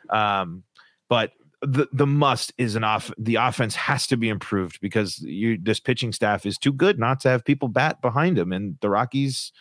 Um, 0.09 0.63
but 1.09 1.31
the 1.67 1.87
the 1.91 2.07
must 2.07 2.53
is 2.57 2.75
an 2.75 2.83
off 2.83 3.11
the 3.17 3.35
offense 3.35 3.75
has 3.75 4.07
to 4.07 4.15
be 4.15 4.29
improved 4.29 4.79
because 4.79 5.19
you 5.19 5.57
this 5.61 5.81
pitching 5.81 6.13
staff 6.13 6.45
is 6.45 6.57
too 6.57 6.71
good 6.71 6.97
not 6.97 7.19
to 7.19 7.29
have 7.29 7.43
people 7.43 7.67
bat 7.67 8.01
behind 8.01 8.37
them 8.37 8.53
and 8.53 8.77
the 8.79 8.89
Rockies 8.89 9.51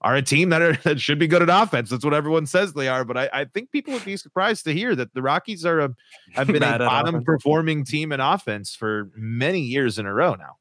are 0.00 0.16
a 0.16 0.22
team 0.22 0.48
that 0.48 0.62
are 0.62 0.76
that 0.84 0.98
should 1.00 1.18
be 1.18 1.26
good 1.26 1.42
at 1.42 1.50
offense 1.50 1.90
that's 1.90 2.04
what 2.04 2.14
everyone 2.14 2.46
says 2.46 2.72
they 2.72 2.88
are 2.88 3.04
but 3.04 3.18
I, 3.18 3.28
I 3.32 3.44
think 3.44 3.70
people 3.70 3.92
would 3.92 4.04
be 4.06 4.16
surprised 4.16 4.64
to 4.64 4.72
hear 4.72 4.96
that 4.96 5.12
the 5.12 5.20
Rockies 5.20 5.66
are 5.66 5.80
a 5.80 5.94
have 6.32 6.46
been 6.46 6.62
a 6.62 6.78
bottom 6.78 7.16
offense. 7.16 7.24
performing 7.26 7.84
team 7.84 8.10
in 8.10 8.20
offense 8.20 8.74
for 8.74 9.10
many 9.14 9.60
years 9.60 9.98
in 9.98 10.06
a 10.06 10.14
row 10.14 10.34
now 10.34 10.56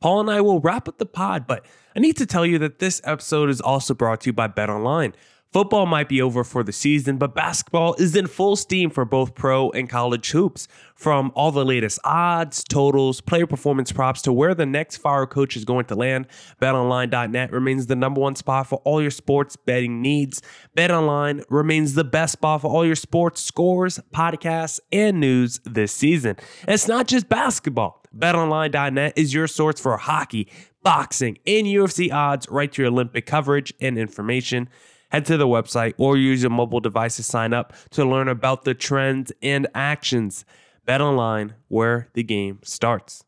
Paul 0.00 0.20
and 0.20 0.30
I 0.30 0.40
will 0.40 0.60
wrap 0.60 0.88
up 0.88 0.96
the 0.96 1.04
pod, 1.04 1.46
but 1.46 1.66
I 1.94 2.00
need 2.00 2.16
to 2.16 2.24
tell 2.24 2.46
you 2.46 2.58
that 2.60 2.78
this 2.78 3.02
episode 3.04 3.50
is 3.50 3.60
also 3.60 3.92
brought 3.92 4.22
to 4.22 4.30
you 4.30 4.32
by 4.32 4.46
Bet 4.46 4.70
Online. 4.70 5.12
Football 5.52 5.86
might 5.86 6.08
be 6.08 6.22
over 6.22 6.44
for 6.44 6.62
the 6.62 6.70
season, 6.70 7.16
but 7.16 7.34
basketball 7.34 7.94
is 7.94 8.14
in 8.14 8.28
full 8.28 8.54
steam 8.54 8.88
for 8.88 9.04
both 9.04 9.34
pro 9.34 9.68
and 9.72 9.90
college 9.90 10.30
hoops. 10.30 10.68
From 10.94 11.32
all 11.34 11.50
the 11.50 11.64
latest 11.64 11.98
odds, 12.04 12.62
totals, 12.62 13.20
player 13.20 13.48
performance 13.48 13.90
props 13.90 14.22
to 14.22 14.32
where 14.32 14.54
the 14.54 14.64
next 14.64 14.98
fire 14.98 15.26
coach 15.26 15.56
is 15.56 15.64
going 15.64 15.86
to 15.86 15.96
land, 15.96 16.28
betonline.net 16.62 17.50
remains 17.50 17.88
the 17.88 17.96
number 17.96 18.20
one 18.20 18.36
spot 18.36 18.68
for 18.68 18.76
all 18.84 19.02
your 19.02 19.10
sports 19.10 19.56
betting 19.56 20.00
needs. 20.00 20.40
BetOnline 20.76 21.42
remains 21.50 21.94
the 21.94 22.04
best 22.04 22.34
spot 22.34 22.60
for 22.60 22.70
all 22.70 22.86
your 22.86 22.94
sports 22.94 23.40
scores, 23.40 23.98
podcasts, 24.14 24.78
and 24.92 25.18
news 25.18 25.58
this 25.64 25.90
season. 25.90 26.36
And 26.60 26.74
it's 26.74 26.86
not 26.86 27.08
just 27.08 27.28
basketball. 27.28 28.04
BetOnline.net 28.16 29.14
is 29.16 29.34
your 29.34 29.48
source 29.48 29.80
for 29.80 29.96
hockey, 29.96 30.46
boxing, 30.84 31.38
and 31.44 31.66
UFC 31.66 32.12
odds 32.12 32.48
right 32.48 32.70
to 32.70 32.82
your 32.82 32.92
Olympic 32.92 33.26
coverage 33.26 33.74
and 33.80 33.98
information. 33.98 34.68
Head 35.10 35.24
to 35.26 35.36
the 35.36 35.46
website 35.46 35.94
or 35.98 36.16
use 36.16 36.42
your 36.42 36.50
mobile 36.50 36.80
device 36.80 37.16
to 37.16 37.22
sign 37.22 37.52
up 37.52 37.72
to 37.90 38.04
learn 38.04 38.28
about 38.28 38.64
the 38.64 38.74
trends 38.74 39.32
and 39.42 39.66
actions. 39.74 40.44
BetOnline, 40.86 41.54
where 41.68 42.08
the 42.14 42.22
game 42.22 42.60
starts. 42.62 43.24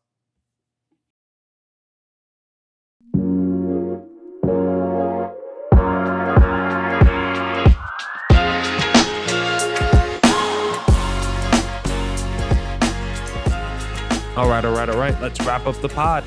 All 14.35 14.49
right, 14.49 14.65
all 14.65 14.73
right, 14.73 14.89
all 14.89 14.97
right. 14.97 15.15
Let's 15.21 15.39
wrap 15.45 15.67
up 15.67 15.75
the 15.75 15.89
pod. 15.89 16.23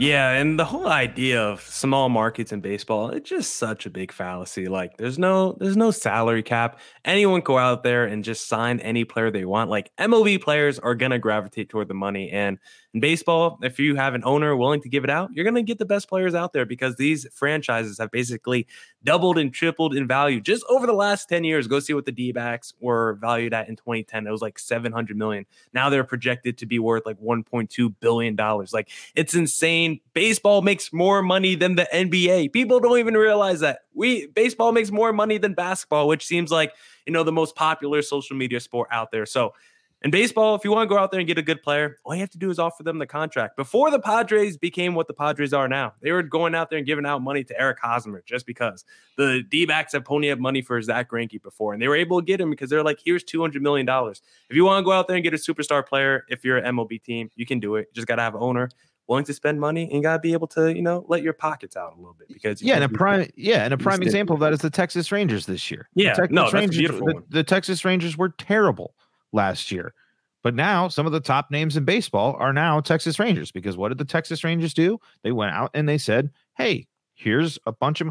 Yeah, 0.00 0.30
and 0.30 0.58
the 0.58 0.64
whole 0.64 0.88
idea 0.88 1.42
of 1.42 1.60
small 1.60 2.08
markets 2.08 2.52
in 2.52 2.62
baseball, 2.62 3.10
it's 3.10 3.28
just 3.28 3.58
such 3.58 3.84
a 3.84 3.90
big 3.90 4.12
fallacy. 4.12 4.66
Like 4.66 4.96
there's 4.96 5.18
no 5.18 5.58
there's 5.60 5.76
no 5.76 5.90
salary 5.90 6.42
cap. 6.42 6.80
Anyone 7.04 7.42
go 7.42 7.58
out 7.58 7.82
there 7.82 8.06
and 8.06 8.24
just 8.24 8.48
sign 8.48 8.80
any 8.80 9.04
player 9.04 9.30
they 9.30 9.44
want. 9.44 9.68
Like 9.68 9.90
MLB 9.98 10.40
players 10.40 10.78
are 10.78 10.94
going 10.94 11.10
to 11.10 11.18
gravitate 11.18 11.68
toward 11.68 11.88
the 11.88 11.94
money 11.94 12.30
and 12.30 12.58
in 12.92 13.00
baseball, 13.00 13.58
if 13.62 13.78
you 13.78 13.94
have 13.94 14.14
an 14.14 14.22
owner 14.24 14.56
willing 14.56 14.80
to 14.82 14.88
give 14.88 15.04
it 15.04 15.10
out, 15.10 15.30
you're 15.32 15.44
going 15.44 15.54
to 15.54 15.62
get 15.62 15.78
the 15.78 15.84
best 15.84 16.08
players 16.08 16.34
out 16.34 16.52
there 16.52 16.66
because 16.66 16.96
these 16.96 17.24
franchises 17.32 17.98
have 17.98 18.10
basically 18.10 18.66
doubled 19.04 19.38
and 19.38 19.54
tripled 19.54 19.94
in 19.94 20.08
value 20.08 20.40
just 20.40 20.64
over 20.68 20.86
the 20.86 20.92
last 20.92 21.28
10 21.28 21.44
years. 21.44 21.68
Go 21.68 21.78
see 21.78 21.94
what 21.94 22.04
the 22.04 22.10
D 22.10 22.32
backs 22.32 22.74
were 22.80 23.14
valued 23.20 23.54
at 23.54 23.68
in 23.68 23.76
2010. 23.76 24.26
It 24.26 24.30
was 24.30 24.42
like 24.42 24.58
700 24.58 25.16
million. 25.16 25.46
Now 25.72 25.88
they're 25.88 26.02
projected 26.02 26.58
to 26.58 26.66
be 26.66 26.80
worth 26.80 27.06
like 27.06 27.20
$1.2 27.20 27.94
billion. 28.00 28.36
Like 28.72 28.90
it's 29.14 29.34
insane. 29.34 30.00
Baseball 30.12 30.60
makes 30.62 30.92
more 30.92 31.22
money 31.22 31.54
than 31.54 31.76
the 31.76 31.88
NBA. 31.92 32.52
People 32.52 32.80
don't 32.80 32.98
even 32.98 33.14
realize 33.14 33.60
that. 33.60 33.82
We 33.94 34.26
baseball 34.26 34.72
makes 34.72 34.90
more 34.90 35.12
money 35.12 35.38
than 35.38 35.54
basketball, 35.54 36.08
which 36.08 36.26
seems 36.26 36.50
like, 36.50 36.72
you 37.06 37.12
know, 37.12 37.22
the 37.22 37.32
most 37.32 37.54
popular 37.54 38.02
social 38.02 38.36
media 38.36 38.58
sport 38.58 38.88
out 38.90 39.12
there. 39.12 39.26
So 39.26 39.54
in 40.02 40.10
baseball, 40.10 40.54
if 40.54 40.64
you 40.64 40.70
want 40.70 40.88
to 40.88 40.94
go 40.94 40.98
out 40.98 41.10
there 41.10 41.20
and 41.20 41.26
get 41.26 41.36
a 41.36 41.42
good 41.42 41.62
player, 41.62 41.98
all 42.04 42.14
you 42.14 42.20
have 42.20 42.30
to 42.30 42.38
do 42.38 42.48
is 42.48 42.58
offer 42.58 42.82
them 42.82 42.98
the 42.98 43.06
contract. 43.06 43.56
Before 43.56 43.90
the 43.90 43.98
Padres 43.98 44.56
became 44.56 44.94
what 44.94 45.08
the 45.08 45.12
Padres 45.12 45.52
are 45.52 45.68
now, 45.68 45.92
they 46.00 46.10
were 46.10 46.22
going 46.22 46.54
out 46.54 46.70
there 46.70 46.78
and 46.78 46.86
giving 46.86 47.04
out 47.04 47.20
money 47.20 47.44
to 47.44 47.60
Eric 47.60 47.78
Hosmer 47.80 48.22
just 48.26 48.46
because 48.46 48.84
the 49.16 49.42
D 49.50 49.66
backs 49.66 49.92
have 49.92 50.04
pony 50.04 50.30
up 50.30 50.38
money 50.38 50.62
for 50.62 50.80
Zack 50.80 51.10
Greinke 51.10 51.42
before, 51.42 51.74
and 51.74 51.82
they 51.82 51.88
were 51.88 51.96
able 51.96 52.20
to 52.20 52.24
get 52.24 52.40
him 52.40 52.48
because 52.48 52.70
they're 52.70 52.82
like, 52.82 53.00
here's 53.04 53.22
$200 53.24 53.60
million. 53.60 53.86
If 53.88 54.56
you 54.56 54.64
want 54.64 54.82
to 54.82 54.84
go 54.84 54.92
out 54.92 55.06
there 55.06 55.16
and 55.16 55.22
get 55.22 55.34
a 55.34 55.36
superstar 55.36 55.86
player, 55.86 56.24
if 56.28 56.44
you're 56.44 56.56
an 56.56 56.74
MLB 56.74 57.02
team, 57.02 57.30
you 57.34 57.44
can 57.44 57.60
do 57.60 57.76
it. 57.76 57.88
You 57.90 57.94
just 57.94 58.06
got 58.06 58.16
to 58.16 58.22
have 58.22 58.34
an 58.34 58.40
owner 58.42 58.70
willing 59.06 59.24
to 59.24 59.34
spend 59.34 59.60
money 59.60 59.82
and 59.82 59.94
you 59.94 60.02
got 60.02 60.12
to 60.14 60.18
be 60.20 60.32
able 60.32 60.46
to, 60.46 60.72
you 60.72 60.80
know, 60.80 61.04
let 61.08 61.20
your 61.20 61.32
pockets 61.32 61.76
out 61.76 61.94
a 61.94 61.96
little 61.96 62.14
bit 62.16 62.28
because 62.28 62.62
yeah, 62.62 62.76
and 62.76 62.84
a 62.84 62.88
prime 62.88 63.28
yeah, 63.34 63.64
and 63.64 63.74
a 63.74 63.76
prime 63.76 64.00
example 64.02 64.34
of 64.34 64.40
that 64.40 64.52
is 64.52 64.60
the 64.60 64.70
Texas 64.70 65.10
Rangers 65.10 65.46
this 65.46 65.68
year. 65.68 65.88
Yeah, 65.94 66.14
the 66.14 66.22
Texas 66.22 66.34
no, 66.34 66.50
Rangers, 66.52 66.78
beautiful. 66.78 67.06
The, 67.06 67.24
the 67.28 67.42
Texas 67.42 67.84
Rangers 67.84 68.16
were 68.16 68.28
terrible 68.28 68.94
last 69.32 69.70
year. 69.70 69.94
But 70.42 70.54
now 70.54 70.88
some 70.88 71.06
of 71.06 71.12
the 71.12 71.20
top 71.20 71.50
names 71.50 71.76
in 71.76 71.84
baseball 71.84 72.34
are 72.38 72.52
now 72.52 72.80
Texas 72.80 73.18
Rangers 73.18 73.52
because 73.52 73.76
what 73.76 73.88
did 73.88 73.98
the 73.98 74.04
Texas 74.04 74.42
Rangers 74.42 74.72
do? 74.72 74.98
They 75.22 75.32
went 75.32 75.52
out 75.52 75.70
and 75.74 75.88
they 75.88 75.98
said, 75.98 76.30
"Hey, 76.56 76.86
here's 77.14 77.58
a 77.66 77.72
bunch 77.72 78.00
of 78.00 78.10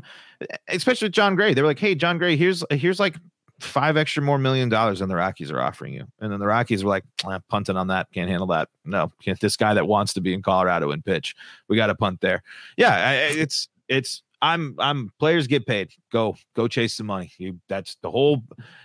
especially 0.68 1.10
Jon 1.10 1.36
Gray. 1.36 1.54
They 1.54 1.62
were 1.62 1.68
like, 1.68 1.80
"Hey, 1.80 1.96
Jon 1.96 2.18
Gray, 2.18 2.36
here's 2.36 2.64
here's 2.70 3.00
like 3.00 3.16
five 3.60 3.98
extra 3.98 4.22
more 4.24 4.38
million 4.38 4.70
dollars 4.70 5.00
than 5.00 5.10
the 5.10 5.16
Rockies 5.16 5.50
are 5.50 5.60
offering 5.60 5.94
you." 5.94 6.06
And 6.20 6.32
then 6.32 6.40
the 6.40 6.46
Rockies 6.48 6.84
were 6.84 6.90
like, 6.92 7.04
ah, 7.26 7.40
"Punting 7.50 7.78
on 7.78 7.88
that, 7.88 8.12
can't 8.14 8.30
handle 8.30 8.48
that. 8.48 8.70
No. 8.86 9.12
This 9.42 9.58
guy 9.58 9.74
that 9.74 9.88
wants 9.88 10.14
to 10.14 10.22
be 10.22 10.34
in 10.34 10.44
Colorado 10.44 10.92
and 10.92 11.04
pitch, 11.04 11.36
we 11.68 11.76
got 11.76 11.88
to 11.88 11.96
punt 11.96 12.22
there." 12.22 12.44
Yeah, 12.78 13.12
it's 13.14 13.70
it's 13.88 14.22
I'm 14.42 14.76
I'm 14.80 15.12
players 15.20 15.48
get 15.48 15.66
paid. 15.66 15.92
Go 16.12 16.36
go 16.56 16.68
chase 16.68 16.98
the 16.98 17.04
money. 17.04 17.32
You 17.38 17.60
that's 17.68 17.96
the 18.02 18.10
whole 18.10 18.44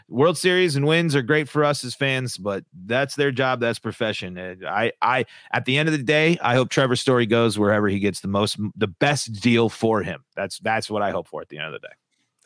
World 0.09 0.37
Series 0.37 0.77
and 0.77 0.87
wins 0.87 1.15
are 1.15 1.23
great 1.23 1.49
for 1.49 1.65
us 1.65 1.85
as 1.85 1.95
fans, 1.95 2.37
but 2.37 2.65
that's 2.87 3.15
their 3.15 3.31
job. 3.31 3.61
That's 3.61 3.79
profession. 3.79 4.37
And 4.37 4.67
I 4.67 4.93
I 5.01 5.27
at 5.53 5.65
the 5.65 5.79
end 5.79 5.89
of 5.89 5.93
the 5.93 6.03
day, 6.03 6.39
I 6.43 6.55
hope 6.55 6.71
Trevor 6.71 6.97
Story 6.97 7.27
goes 7.27 7.59
wherever 7.59 7.89
he 7.89 7.99
gets 7.99 8.21
the 8.21 8.29
most 8.29 8.59
the 8.77 8.89
best 8.89 9.41
deal 9.41 9.69
for 9.69 10.03
him. 10.03 10.25
That's 10.35 10.59
that's 10.59 10.91
what 10.91 11.03
I 11.03 11.11
hope 11.11 11.29
for 11.29 11.41
at 11.41 11.49
the 11.49 11.59
end 11.59 11.67
of 11.67 11.73
the 11.73 11.87
day. 11.89 11.95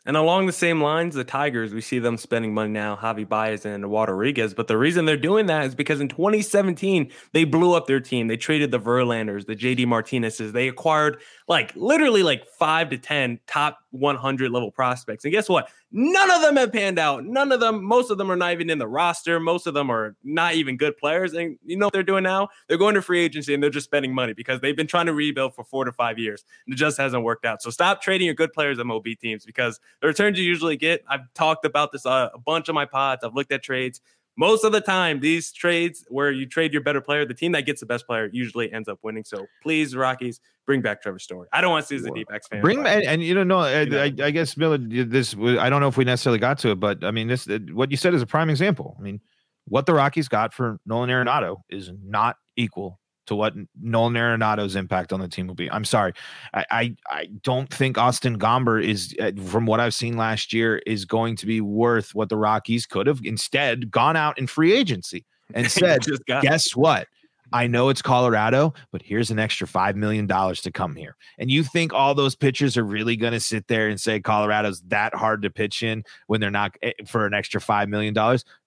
And 0.05 0.15
along 0.15 0.47
the 0.47 0.53
same 0.53 0.81
lines, 0.81 1.13
the 1.13 1.25
Tigers, 1.25 1.73
we 1.73 1.81
see 1.81 1.99
them 1.99 2.17
spending 2.17 2.53
money 2.53 2.71
now, 2.71 2.95
Javi 2.95 3.27
Baez 3.27 3.65
and 3.65 3.91
Rodriguez. 3.91 4.53
But 4.53 4.67
the 4.67 4.77
reason 4.77 5.05
they're 5.05 5.17
doing 5.17 5.47
that 5.47 5.65
is 5.65 5.75
because 5.75 5.99
in 5.99 6.07
2017, 6.07 7.11
they 7.33 7.43
blew 7.43 7.73
up 7.73 7.85
their 7.85 7.99
team. 7.99 8.27
They 8.27 8.37
traded 8.37 8.71
the 8.71 8.79
Verlanders, 8.79 9.45
the 9.45 9.55
JD 9.55 9.85
Martinez's. 9.87 10.53
They 10.53 10.69
acquired 10.69 11.21
like 11.49 11.75
literally 11.75 12.21
like 12.21 12.47
five 12.47 12.91
to 12.91 12.97
10 12.97 13.39
top 13.47 13.79
100 13.89 14.51
level 14.51 14.69
prospects. 14.69 15.25
And 15.25 15.33
guess 15.33 15.49
what? 15.49 15.67
None 15.91 16.29
of 16.29 16.41
them 16.41 16.55
have 16.57 16.71
panned 16.71 16.99
out. 16.99 17.25
None 17.25 17.51
of 17.51 17.59
them, 17.59 17.83
most 17.83 18.11
of 18.11 18.19
them 18.19 18.31
are 18.31 18.35
not 18.35 18.51
even 18.51 18.69
in 18.69 18.77
the 18.77 18.87
roster. 18.87 19.39
Most 19.39 19.65
of 19.65 19.73
them 19.73 19.89
are 19.89 20.15
not 20.23 20.53
even 20.53 20.77
good 20.77 20.95
players. 20.95 21.33
And 21.33 21.57
you 21.65 21.75
know 21.75 21.87
what 21.87 21.93
they're 21.93 22.03
doing 22.03 22.21
now? 22.21 22.49
They're 22.67 22.77
going 22.77 22.93
to 22.93 23.01
free 23.01 23.21
agency 23.21 23.55
and 23.55 23.63
they're 23.63 23.71
just 23.71 23.85
spending 23.85 24.13
money 24.13 24.33
because 24.33 24.61
they've 24.61 24.75
been 24.75 24.85
trying 24.85 25.07
to 25.07 25.13
rebuild 25.13 25.55
for 25.55 25.63
four 25.63 25.85
to 25.85 25.91
five 25.91 26.19
years. 26.19 26.45
And 26.67 26.75
it 26.75 26.77
just 26.77 26.99
hasn't 26.99 27.23
worked 27.23 27.45
out. 27.45 27.63
So 27.63 27.71
stop 27.71 27.99
trading 27.99 28.25
your 28.25 28.35
good 28.35 28.53
players 28.53 28.77
MLB 28.77 29.19
teams 29.19 29.43
because 29.43 29.79
the 30.01 30.07
returns 30.07 30.37
you 30.37 30.45
usually 30.45 30.77
get, 30.77 31.03
I've 31.09 31.33
talked 31.33 31.65
about 31.65 31.91
this 31.91 32.05
uh, 32.05 32.29
a 32.31 32.37
bunch 32.37 32.69
of 32.69 32.75
my 32.75 32.85
pods. 32.85 33.23
I've 33.23 33.33
looked 33.33 33.51
at 33.51 33.63
trades 33.63 34.01
most 34.39 34.63
of 34.63 34.71
the 34.71 34.79
time, 34.79 35.19
these 35.19 35.51
trades 35.51 36.05
where 36.07 36.31
you 36.31 36.45
trade 36.45 36.71
your 36.71 36.81
better 36.81 37.01
player, 37.01 37.25
the 37.25 37.33
team 37.33 37.51
that 37.51 37.65
gets 37.65 37.81
the 37.81 37.85
best 37.85 38.07
player 38.07 38.29
usually 38.31 38.71
ends 38.71 38.87
up 38.87 38.97
winning. 39.03 39.25
So 39.25 39.45
please, 39.61 39.97
Rockies, 39.97 40.39
bring 40.65 40.81
back 40.81 41.01
Trevor 41.01 41.19
Story. 41.19 41.49
I 41.51 41.59
don't 41.59 41.71
want 41.71 41.83
to 41.83 41.87
see 41.87 41.95
as 41.97 42.05
a 42.05 42.11
D 42.11 42.23
backs 42.23 42.47
fan. 42.47 42.61
Bring 42.61 42.79
and, 42.87 43.03
and, 43.03 43.21
you 43.21 43.33
don't 43.33 43.49
know, 43.49 43.59
I, 43.59 43.81
I, 43.81 44.13
I 44.23 44.31
guess 44.31 44.55
Miller, 44.55 44.77
this 44.77 45.35
I 45.35 45.69
don't 45.69 45.81
know 45.81 45.89
if 45.89 45.97
we 45.97 46.05
necessarily 46.05 46.39
got 46.39 46.57
to 46.59 46.71
it, 46.71 46.79
but 46.79 47.03
I 47.03 47.11
mean, 47.11 47.27
this 47.27 47.49
what 47.73 47.91
you 47.91 47.97
said 47.97 48.13
is 48.13 48.21
a 48.21 48.25
prime 48.25 48.49
example. 48.49 48.95
I 48.97 49.01
mean, 49.01 49.19
what 49.67 49.85
the 49.85 49.93
Rockies 49.93 50.29
got 50.29 50.53
for 50.53 50.79
Nolan 50.85 51.09
Arenado 51.09 51.57
is 51.69 51.91
not 52.01 52.37
equal 52.55 52.98
to 53.29 53.35
what 53.35 53.53
Nolan 53.79 54.17
Arenado's 54.17 54.75
impact 54.75 55.13
on 55.13 55.19
the 55.19 55.27
team 55.27 55.47
will 55.47 55.55
be. 55.55 55.71
I'm 55.71 55.85
sorry, 55.85 56.13
I 56.53 56.65
I, 56.71 56.95
I 57.09 57.25
don't 57.43 57.71
think 57.73 57.97
Austin 57.97 58.37
Gomber 58.37 58.83
is, 58.83 59.15
uh, 59.19 59.31
from 59.45 59.65
what 59.65 59.79
I've 59.79 59.93
seen 59.93 60.17
last 60.17 60.51
year, 60.51 60.81
is 60.85 61.05
going 61.05 61.35
to 61.37 61.45
be 61.45 61.61
worth 61.61 62.13
what 62.13 62.29
the 62.29 62.37
Rockies 62.37 62.85
could 62.85 63.07
have 63.07 63.21
instead 63.23 63.91
gone 63.91 64.15
out 64.15 64.37
in 64.37 64.47
free 64.47 64.73
agency 64.73 65.25
and 65.53 65.71
said, 65.71 66.01
"Guess 66.27 66.75
what." 66.75 67.07
I 67.51 67.65
know 67.65 67.89
it's 67.89 68.01
Colorado, 68.03 68.75
but 68.91 69.01
here's 69.01 69.31
an 69.31 69.39
extra 69.39 69.65
$5 69.65 69.95
million 69.95 70.27
to 70.27 70.71
come 70.71 70.95
here. 70.95 71.15
And 71.39 71.49
you 71.49 71.63
think 71.63 71.91
all 71.93 72.13
those 72.13 72.35
pitchers 72.35 72.77
are 72.77 72.83
really 72.83 73.15
going 73.15 73.33
to 73.33 73.39
sit 73.39 73.67
there 73.67 73.89
and 73.89 73.99
say 73.99 74.19
Colorado's 74.19 74.81
that 74.81 75.15
hard 75.15 75.41
to 75.41 75.49
pitch 75.49 75.81
in 75.81 76.03
when 76.27 76.41
they're 76.41 76.51
not 76.51 76.75
eh, 76.83 76.91
for 77.07 77.25
an 77.25 77.33
extra 77.33 77.59
$5 77.59 77.87
million? 77.87 78.15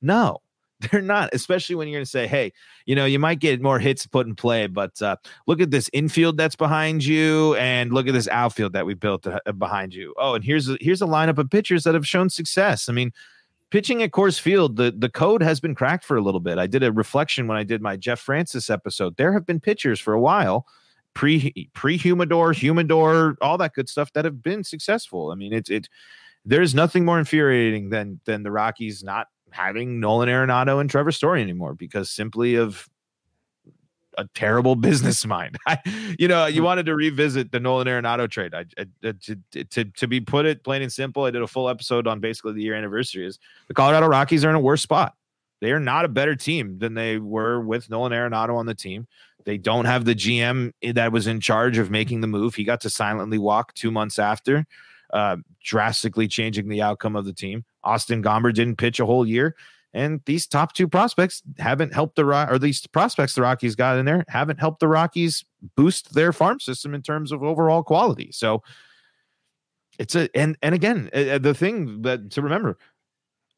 No, 0.00 0.38
they're 0.90 1.02
not, 1.02 1.30
especially 1.32 1.74
when 1.74 1.88
you're 1.88 1.98
going 1.98 2.04
to 2.04 2.10
say, 2.10 2.26
hey, 2.26 2.52
you 2.86 2.94
know, 2.94 3.04
you 3.04 3.18
might 3.18 3.38
get 3.38 3.60
more 3.62 3.78
hits 3.78 4.06
put 4.06 4.26
in 4.26 4.34
play, 4.34 4.66
but 4.66 5.00
uh, 5.02 5.16
look 5.46 5.60
at 5.60 5.70
this 5.70 5.88
infield 5.92 6.36
that's 6.36 6.56
behind 6.56 7.04
you, 7.04 7.54
and 7.56 7.92
look 7.92 8.06
at 8.08 8.14
this 8.14 8.28
outfield 8.28 8.72
that 8.72 8.86
we 8.86 8.94
built 8.94 9.26
uh, 9.26 9.40
behind 9.52 9.94
you. 9.94 10.14
Oh, 10.18 10.34
and 10.34 10.44
here's 10.44 10.68
a, 10.68 10.76
here's 10.80 11.02
a 11.02 11.06
lineup 11.06 11.38
of 11.38 11.50
pitchers 11.50 11.84
that 11.84 11.94
have 11.94 12.06
shown 12.06 12.30
success. 12.30 12.88
I 12.88 12.92
mean, 12.92 13.12
pitching 13.70 14.02
at 14.02 14.10
Coors 14.10 14.38
Field, 14.38 14.76
the, 14.76 14.92
the 14.96 15.08
code 15.08 15.42
has 15.42 15.60
been 15.60 15.74
cracked 15.74 16.04
for 16.04 16.16
a 16.16 16.22
little 16.22 16.40
bit. 16.40 16.58
I 16.58 16.66
did 16.66 16.82
a 16.82 16.92
reflection 16.92 17.46
when 17.46 17.56
I 17.56 17.64
did 17.64 17.80
my 17.80 17.96
Jeff 17.96 18.20
Francis 18.20 18.68
episode. 18.68 19.16
There 19.16 19.32
have 19.32 19.46
been 19.46 19.60
pitchers 19.60 19.98
for 19.98 20.12
a 20.12 20.20
while 20.20 20.66
pre 21.14 21.70
pre 21.74 21.96
humidor, 21.96 22.52
humidor, 22.52 23.36
all 23.40 23.58
that 23.58 23.74
good 23.74 23.88
stuff 23.88 24.12
that 24.12 24.24
have 24.24 24.42
been 24.42 24.64
successful. 24.64 25.30
I 25.30 25.34
mean, 25.34 25.52
it's 25.52 25.70
it. 25.70 25.88
There's 26.44 26.74
nothing 26.74 27.04
more 27.04 27.18
infuriating 27.18 27.90
than 27.90 28.20
than 28.24 28.42
the 28.42 28.50
Rockies 28.50 29.02
not 29.02 29.28
having 29.52 30.00
Nolan 30.00 30.28
Arenado 30.28 30.80
and 30.80 30.90
Trevor 30.90 31.12
Story 31.12 31.42
anymore 31.42 31.74
because 31.74 32.10
simply 32.10 32.56
of 32.56 32.88
a 34.18 34.26
terrible 34.34 34.76
business 34.76 35.24
mind. 35.24 35.56
I, 35.66 35.78
you 36.18 36.28
know, 36.28 36.46
you 36.46 36.60
hmm. 36.60 36.66
wanted 36.66 36.86
to 36.86 36.94
revisit 36.94 37.52
the 37.52 37.60
Nolan 37.60 37.86
Arenado 37.86 38.28
trade. 38.28 38.54
I, 38.54 38.64
I, 38.78 39.12
to, 39.52 39.64
to, 39.64 39.84
to 39.84 40.08
be 40.08 40.20
put 40.20 40.46
it 40.46 40.64
plain 40.64 40.82
and 40.82 40.92
simple, 40.92 41.24
I 41.24 41.30
did 41.30 41.42
a 41.42 41.46
full 41.46 41.68
episode 41.68 42.06
on 42.06 42.20
basically 42.20 42.54
the 42.54 42.62
year 42.62 42.74
anniversary. 42.74 43.26
Is 43.26 43.38
the 43.68 43.74
Colorado 43.74 44.06
Rockies 44.06 44.44
are 44.44 44.50
in 44.50 44.56
a 44.56 44.60
worse 44.60 44.82
spot. 44.82 45.14
They 45.60 45.70
are 45.70 45.80
not 45.80 46.04
a 46.04 46.08
better 46.08 46.34
team 46.34 46.78
than 46.78 46.94
they 46.94 47.18
were 47.18 47.60
with 47.60 47.88
Nolan 47.88 48.12
Arenado 48.12 48.56
on 48.56 48.66
the 48.66 48.74
team. 48.74 49.06
They 49.44 49.58
don't 49.58 49.84
have 49.84 50.04
the 50.04 50.14
GM 50.14 50.72
that 50.94 51.12
was 51.12 51.26
in 51.26 51.40
charge 51.40 51.78
of 51.78 51.90
making 51.90 52.20
the 52.20 52.26
move. 52.26 52.54
He 52.56 52.64
got 52.64 52.80
to 52.82 52.90
silently 52.90 53.38
walk 53.38 53.72
two 53.74 53.90
months 53.90 54.18
after, 54.18 54.66
uh, 55.12 55.36
drastically 55.62 56.26
changing 56.26 56.68
the 56.68 56.82
outcome 56.82 57.14
of 57.14 57.24
the 57.24 57.32
team. 57.32 57.64
Austin 57.84 58.22
Gomber 58.22 58.52
didn't 58.52 58.76
pitch 58.76 59.00
a 59.00 59.06
whole 59.06 59.26
year. 59.26 59.56
And 59.94 60.22
these 60.24 60.46
top 60.46 60.72
two 60.72 60.88
prospects 60.88 61.42
haven't 61.58 61.92
helped 61.92 62.16
the 62.16 62.24
or 62.24 62.58
these 62.58 62.86
prospects 62.86 63.34
the 63.34 63.42
Rockies 63.42 63.74
got 63.74 63.98
in 63.98 64.06
there 64.06 64.24
haven't 64.28 64.58
helped 64.58 64.80
the 64.80 64.88
Rockies 64.88 65.44
boost 65.76 66.14
their 66.14 66.32
farm 66.32 66.60
system 66.60 66.94
in 66.94 67.02
terms 67.02 67.30
of 67.30 67.42
overall 67.42 67.82
quality. 67.82 68.30
So 68.32 68.62
it's 69.98 70.14
a 70.14 70.34
and 70.34 70.56
and 70.62 70.74
again 70.74 71.10
the 71.12 71.54
thing 71.54 72.02
that 72.02 72.30
to 72.30 72.40
remember, 72.40 72.78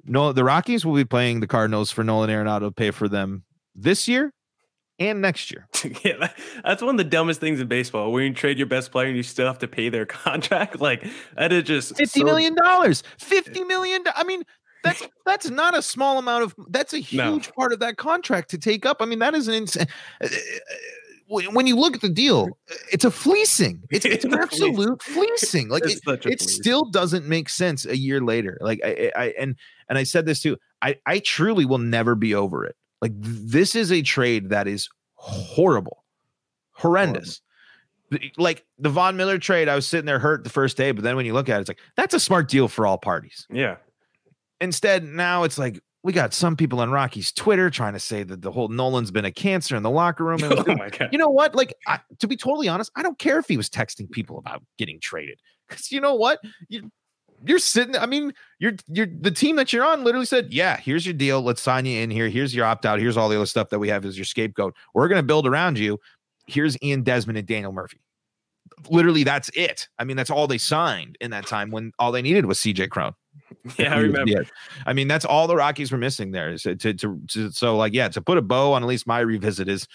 no, 0.05 0.33
the 0.33 0.43
Rockies 0.43 0.85
will 0.85 0.97
be 0.97 1.05
playing 1.05 1.39
the 1.39 1.47
Cardinals 1.47 1.93
for 1.93 2.03
Nolan 2.03 2.31
Arenado 2.31 2.61
to 2.63 2.73
pay 2.73 2.91
for 2.91 3.09
them 3.09 3.45
this 3.77 4.09
year 4.09 4.33
and 4.99 5.21
next 5.21 5.51
year. 5.51 5.67
yeah, 6.05 6.29
that's 6.65 6.83
one 6.83 6.95
of 6.95 6.99
the 6.99 7.05
dumbest 7.05 7.41
things 7.41 7.61
in 7.61 7.67
baseball. 7.67 8.13
When 8.13 8.25
you 8.25 8.35
trade 8.35 8.59
your 8.59 8.67
best 8.67 8.93
player 8.93 9.09
and 9.09 9.17
you 9.17 9.23
still 9.23 9.47
have 9.47 9.59
to 9.61 9.69
pay 9.69 9.89
their 9.89 10.07
contract, 10.07 10.81
like 10.81 11.05
that 11.37 11.53
is 11.53 11.65
just 11.65 11.97
fifty 11.97 12.21
so... 12.21 12.27
million 12.27 12.55
dollars. 12.55 13.03
Fifty 13.19 13.65
million. 13.65 14.05
I 14.15 14.25
mean, 14.25 14.45
that's 14.83 15.03
that's 15.27 15.51
not 15.51 15.77
a 15.77 15.83
small 15.83 16.19
amount 16.19 16.45
of. 16.45 16.55
That's 16.69 16.93
a 16.93 16.99
huge 16.99 17.47
no. 17.49 17.53
part 17.57 17.73
of 17.73 17.81
that 17.81 17.97
contract 17.97 18.51
to 18.51 18.59
take 18.59 18.87
up. 18.87 18.99
I 19.01 19.07
mean, 19.07 19.19
that 19.19 19.35
is 19.35 19.49
an 19.49 19.55
insane. 19.55 19.87
Uh, 20.23 20.27
uh, 20.27 20.31
when 21.27 21.67
you 21.67 21.75
look 21.75 21.95
at 21.95 22.03
the 22.03 22.09
deal, 22.09 22.49
it's 22.93 23.05
a 23.05 23.11
fleecing. 23.11 23.83
It's, 23.91 24.05
it's 24.05 24.27
an 24.27 24.35
absolute 24.35 25.03
fleecing. 25.03 25.69
Like 25.69 25.83
it, 25.87 25.99
it 26.27 26.41
still 26.41 26.85
doesn't 26.85 27.27
make 27.27 27.49
sense 27.49 27.87
a 27.87 27.97
year 27.97 28.21
later. 28.21 28.59
Like 28.61 28.81
I, 28.85 29.11
I 29.17 29.35
and 29.39 29.57
and 29.89 29.99
I 29.99 30.05
said 30.05 30.27
this 30.27 30.41
too. 30.41 30.59
I 30.83 30.97
I 31.07 31.21
truly 31.21 31.65
will 31.65 31.79
never 31.79 32.15
be 32.15 32.35
over 32.35 32.65
it. 32.65 32.77
Like 33.05 33.13
this 33.21 33.75
is 33.77 33.93
a 33.93 34.01
trade 34.01 34.49
that 34.49 34.67
is 34.67 34.89
horrible, 35.17 36.05
horrendous. 36.73 37.43
like 38.39 38.65
the 38.79 38.89
Von 38.89 39.19
Miller 39.19 39.37
trade, 39.37 39.69
I 39.69 39.75
was 39.75 39.87
sitting 39.87 40.07
there 40.07 40.19
hurt 40.19 40.43
the 40.43 40.49
first 40.49 40.79
day, 40.79 40.91
but 40.91 41.05
then 41.05 41.15
when 41.15 41.27
you 41.27 41.35
look 41.35 41.51
at 41.51 41.59
it, 41.59 41.61
it's 41.61 41.69
like 41.69 41.81
that's 41.99 42.15
a 42.15 42.19
smart 42.21 42.49
deal 42.49 42.67
for 42.67 42.87
all 42.87 42.97
parties. 42.97 43.47
Yeah. 43.51 43.77
Instead, 44.59 45.05
now 45.05 45.43
it's 45.43 45.59
like 45.59 45.81
we 46.03 46.15
got 46.15 46.33
some 46.33 46.57
people 46.57 46.81
on 46.81 46.91
Rocky's 46.91 47.31
Twitter 47.31 47.69
trying 47.69 47.93
to 47.93 48.01
say 48.01 48.23
that 48.23 48.41
the 48.41 48.51
whole 48.51 48.69
Nolan's 48.69 49.11
been 49.11 49.27
a 49.27 49.33
cancer 49.33 49.77
in 49.77 49.83
the 49.83 49.91
locker 49.91 50.25
room. 50.25 50.39
And 50.43 50.55
Oh 50.67 50.75
my 50.75 50.89
god. 50.89 51.11
you 51.13 51.19
know 51.19 51.29
what? 51.29 51.55
Like, 51.55 51.75
I, 51.87 52.01
to 52.21 52.27
be 52.27 52.39
totally 52.39 52.69
honest, 52.69 52.91
I 52.97 53.03
don't 53.03 53.19
care 53.19 53.39
if 53.39 53.49
he 53.49 53.59
was 53.59 53.69
texting 53.69 54.11
people 54.11 54.39
about 54.39 54.63
getting 54.79 54.99
traded 54.99 55.41
because 55.69 55.93
you 55.93 56.01
know 56.01 56.15
what? 56.15 56.41
You, 56.69 56.91
you're 57.47 57.59
sitting. 57.59 57.97
I 57.97 58.07
mean, 58.07 58.33
you're 58.59 58.75
you're 58.89 59.07
the 59.07 59.31
team 59.31 59.57
that 59.57 59.73
you're 59.73 59.85
on. 59.85 60.05
Literally 60.05 60.27
said, 60.27 60.53
"Yeah, 60.53 60.77
here's 60.77 61.07
your 61.07 61.15
deal. 61.15 61.43
Let's 61.43 61.63
sign 61.63 61.87
you 61.87 62.01
in 62.01 62.11
here. 62.11 62.29
Here's 62.29 62.55
your 62.55 62.67
opt 62.67 62.87
out. 62.87 62.99
Here's 62.99 63.17
all 63.17 63.29
the 63.29 63.37
other 63.37 63.47
stuff 63.47 63.71
that 63.71 63.79
we 63.79 63.89
have 63.89 64.05
as 64.05 64.17
your 64.17 64.25
scapegoat. 64.25 64.75
We're 64.95 65.09
going 65.09 65.19
to 65.21 65.27
build 65.27 65.47
around 65.47 65.79
you. 65.79 65.99
Here's 66.47 66.77
Ian 66.83 67.03
Desmond 67.03 67.39
and 67.39 67.47
Daniel 67.47 67.73
Murphy. 67.73 68.01
Literally, 68.91 69.25
that's 69.25 69.51
it. 69.55 69.89
I 69.99 70.05
mean, 70.05 70.17
that's 70.17 70.31
all 70.31 70.47
they 70.47 70.59
signed 70.59 71.17
in 71.21 71.31
that 71.31 71.47
time 71.47 71.71
when 71.71 71.93
all 71.99 72.13
they 72.13 72.23
needed 72.23 72.47
was 72.47 72.59
CJ 72.59 72.91
Cron. 72.91 73.15
Yeah, 73.79 73.95
I 73.95 73.99
remember. 73.99 74.31
Yeah. 74.31 74.41
I 74.87 74.93
mean, 74.93 75.09
that's 75.09 75.25
all 75.25 75.47
the 75.47 75.57
Rockies 75.57 75.91
were 75.91 75.99
missing 75.99 76.33
there. 76.33 76.51
Is 76.53 76.63
to, 76.63 76.77
to, 76.77 76.95
to, 76.95 77.21
to- 77.29 77.51
so 77.51 77.77
like, 77.77 77.95
yeah, 77.95 78.09
to 78.09 78.21
put 78.21 78.37
a 78.39 78.43
bow 78.43 78.73
on 78.73 78.83
at 78.83 78.89
least 78.89 79.07
my 79.07 79.21
revisit 79.21 79.69
is 79.69 79.89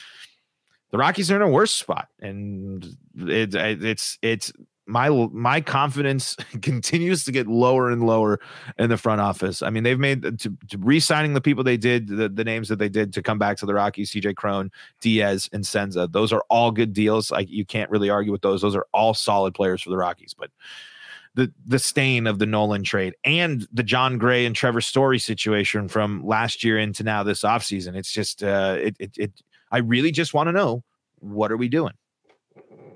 the 0.91 0.97
Rockies 0.97 1.29
are 1.31 1.35
in 1.35 1.41
a 1.41 1.49
worse 1.49 1.71
spot, 1.71 2.07
and 2.19 2.83
it, 3.15 3.53
it's 3.53 4.17
it's 4.21 4.51
my 4.89 5.09
my 5.31 5.61
confidence 5.61 6.35
continues 6.61 7.23
to 7.25 7.31
get 7.31 7.47
lower 7.47 7.89
and 7.89 8.05
lower 8.05 8.39
in 8.77 8.89
the 8.89 8.97
front 8.97 9.21
office. 9.21 9.61
I 9.61 9.69
mean, 9.69 9.83
they've 9.83 9.99
made 9.99 10.23
to, 10.23 10.57
to 10.69 10.77
re-signing 10.79 11.33
the 11.33 11.41
people 11.41 11.63
they 11.63 11.77
did, 11.77 12.07
the, 12.07 12.27
the 12.27 12.43
names 12.43 12.67
that 12.69 12.79
they 12.79 12.89
did 12.89 13.13
to 13.13 13.21
come 13.21 13.37
back 13.37 13.57
to 13.57 13.65
the 13.65 13.73
Rockies, 13.73 14.11
CJ 14.11 14.35
Cron, 14.35 14.71
Diaz, 14.99 15.49
and 15.53 15.65
Senza. 15.65 16.07
Those 16.11 16.33
are 16.33 16.43
all 16.49 16.71
good 16.71 16.91
deals. 16.91 17.31
Like 17.31 17.49
you 17.49 17.65
can't 17.65 17.89
really 17.91 18.09
argue 18.09 18.31
with 18.31 18.41
those. 18.41 18.61
Those 18.61 18.75
are 18.75 18.87
all 18.93 19.13
solid 19.13 19.53
players 19.53 19.81
for 19.81 19.91
the 19.91 19.97
Rockies, 19.97 20.33
but 20.33 20.49
the 21.35 21.53
the 21.65 21.79
stain 21.79 22.25
of 22.25 22.39
the 22.39 22.47
Nolan 22.47 22.83
trade 22.83 23.15
and 23.23 23.67
the 23.71 23.83
Jon 23.83 24.17
Gray 24.17 24.45
and 24.45 24.55
Trevor 24.55 24.81
Story 24.81 25.19
situation 25.19 25.87
from 25.87 26.25
last 26.25 26.63
year 26.63 26.79
into 26.79 27.03
now 27.03 27.21
this 27.23 27.41
offseason. 27.41 27.95
It's 27.95 28.11
just 28.11 28.43
uh 28.43 28.77
it 28.79 28.97
it, 28.99 29.17
it 29.17 29.31
I 29.71 29.77
really 29.77 30.11
just 30.11 30.33
want 30.33 30.47
to 30.47 30.51
know 30.51 30.83
what 31.19 31.51
are 31.51 31.57
we 31.57 31.69
doing? 31.69 31.93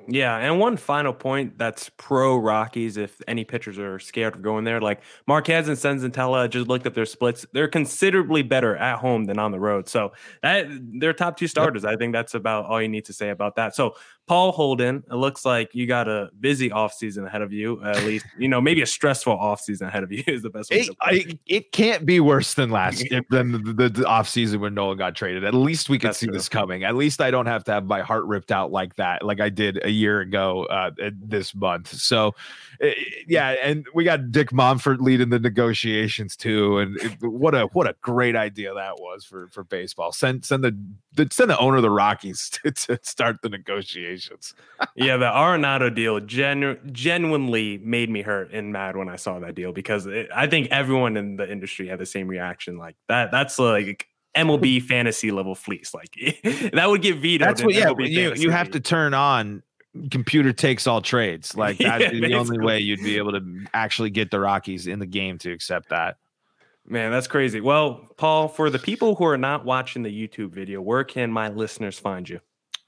Yeah, 0.08 0.38
and 0.38 0.60
one 0.60 0.76
final 0.76 1.14
point 1.14 1.58
that's 1.58 1.90
pro 1.98 2.36
Rockies. 2.36 2.98
If 2.98 3.22
any 3.28 3.46
pitchers 3.46 3.80
are 3.80 4.00
scared 4.00 4.36
of 4.36 4.42
going 4.42 4.66
there, 4.66 4.82
like 4.82 5.02
Marquez 5.28 5.70
and 5.70 5.78
Senzatela, 5.78 6.50
just 6.50 6.68
looked 6.68 6.86
up 6.86 6.94
their 6.94 7.06
splits. 7.06 7.46
They're 7.54 7.70
considerably 7.70 8.42
better 8.42 8.76
at 8.76 9.00
home 9.00 9.26
than 9.26 9.40
on 9.40 9.52
the 9.52 9.60
road. 9.60 9.88
So 9.88 10.12
that 10.42 10.68
they're 10.70 11.14
top 11.14 11.38
two 11.38 11.48
starters. 11.48 11.86
I 11.86 11.96
think 11.96 12.12
that's 12.12 12.34
about 12.34 12.66
all 12.66 12.82
you 12.82 12.90
need 12.90 13.06
to 13.06 13.14
say 13.14 13.30
about 13.30 13.56
that. 13.56 13.76
So 13.76 13.96
Paul 14.26 14.54
Holden, 14.54 15.04
it 15.12 15.16
looks 15.16 15.44
like 15.44 15.76
you 15.76 15.86
got 15.86 16.08
a 16.08 16.30
busy 16.40 16.70
offseason 16.70 17.26
ahead 17.26 17.42
of 17.42 17.52
you. 17.52 17.84
At 17.84 18.04
least 18.06 18.26
you 18.38 18.48
know 18.48 18.62
maybe 18.62 18.82
a 18.82 18.86
stressful 18.86 19.36
offseason 19.36 19.88
ahead 19.88 20.04
of 20.04 20.12
you 20.12 20.24
is 20.28 20.42
the 20.42 20.50
best 20.50 20.72
way. 20.72 20.80
It, 20.80 20.86
to 20.86 20.96
put 20.96 21.14
it. 21.14 21.32
I, 21.32 21.40
it 21.46 21.72
can't 21.74 22.06
be 22.06 22.20
worse 22.20 22.54
than 22.54 22.70
last 22.70 23.04
than 23.30 23.52
the, 23.52 23.58
the, 23.58 23.90
the 23.90 24.04
offseason 24.04 24.60
when 24.60 24.74
Nolan 24.74 24.98
got 24.98 25.16
traded. 25.16 25.44
At 25.44 25.54
least 25.54 25.90
we 25.90 26.00
could 26.00 26.10
That's 26.10 26.20
see 26.20 26.28
true. 26.28 26.34
this 26.34 26.48
coming. 26.48 26.84
At 26.86 26.96
least 26.96 27.20
I 27.20 27.32
don't 27.32 27.48
have 27.48 27.66
to 27.66 27.74
have 27.74 27.86
my 27.86 28.02
heart 28.02 28.24
ripped 28.26 28.52
out 28.52 28.72
like 28.72 28.96
that, 28.96 29.24
like 29.24 29.42
I 29.42 29.50
did 29.50 29.84
a 29.84 29.90
year 29.90 30.22
ago 30.22 30.66
uh, 30.66 30.92
this 31.12 31.54
month. 31.54 31.90
So, 31.90 32.34
eh, 32.80 32.94
yeah, 33.28 33.56
and 33.62 33.86
we 33.94 34.06
got 34.06 34.32
Dick 34.32 34.52
Monfort 34.52 35.00
leading 35.02 35.30
the 35.30 35.40
negotiations 35.40 36.38
too. 36.38 36.78
And 36.78 36.98
it, 36.98 37.18
what 37.22 37.56
a 37.56 37.66
what 37.74 37.88
a 37.88 37.96
great 38.02 38.38
idea 38.38 38.74
that 38.74 39.00
was 39.00 39.26
for 39.26 39.50
for 39.50 39.66
baseball. 39.66 40.14
Send 40.14 40.46
send 40.46 40.64
the, 40.64 40.78
the 41.14 41.28
send 41.30 41.50
the 41.50 41.60
owner 41.60 41.78
of 41.78 41.82
the 41.82 41.90
Rockies 41.90 42.50
to, 42.64 42.72
to 42.72 43.00
start 43.04 43.42
the 43.42 43.50
yeah, 44.96 45.18
the 45.18 45.26
Arenado 45.26 45.94
deal 45.94 46.20
genu- 46.20 46.80
genuinely 46.92 47.78
made 47.80 48.10
me 48.10 48.22
hurt 48.22 48.52
and 48.54 48.72
mad 48.72 48.96
when 48.96 49.10
I 49.10 49.16
saw 49.16 49.40
that 49.40 49.56
deal 49.56 49.72
because 49.72 50.06
it, 50.06 50.30
I 50.34 50.48
think 50.48 50.70
everyone 50.72 51.18
in 51.18 51.36
the 51.36 51.52
industry 51.52 51.88
had 51.88 52.00
the 52.00 52.06
same 52.06 52.28
reaction. 52.28 52.78
Like 52.78 52.96
that, 53.08 53.32
that's 53.32 53.60
like 53.60 54.08
MLB 54.36 54.82
fantasy 54.88 55.32
level 55.32 55.56
fleece. 55.56 55.94
Like 55.94 56.16
that 56.74 56.90
would 56.90 57.02
get 57.02 57.18
vetoed. 57.18 57.48
That's 57.48 57.64
what. 57.64 57.74
Yeah, 57.74 57.94
you 57.98 58.34
you 58.36 58.50
have 58.52 58.72
to 58.72 58.80
turn 58.80 59.14
on 59.14 59.64
computer 60.10 60.54
takes 60.54 60.88
all 60.88 61.02
trades. 61.02 61.56
Like 61.64 61.80
Yeah, 61.80 62.00
that's 62.00 62.12
the 62.12 62.34
only 62.34 62.60
way 62.60 62.80
you'd 62.80 63.04
be 63.04 63.18
able 63.18 63.32
to 63.32 63.66
actually 63.74 64.10
get 64.10 64.32
the 64.32 64.40
Rockies 64.40 64.88
in 64.88 65.00
the 65.00 65.06
game 65.06 65.38
to 65.40 65.52
accept 65.52 65.90
that. 65.90 66.18
Man, 66.86 67.12
that's 67.12 67.28
crazy. 67.28 67.62
Well, 67.62 68.10
Paul, 68.18 68.50
for 68.50 68.70
the 68.70 68.80
people 68.80 69.16
who 69.16 69.26
are 69.26 69.38
not 69.38 69.64
watching 69.64 70.04
the 70.04 70.10
YouTube 70.10 70.52
video, 70.52 70.82
where 70.82 71.06
can 71.06 71.32
my 71.32 71.48
listeners 71.48 71.98
find 71.98 72.28
you? 72.28 72.42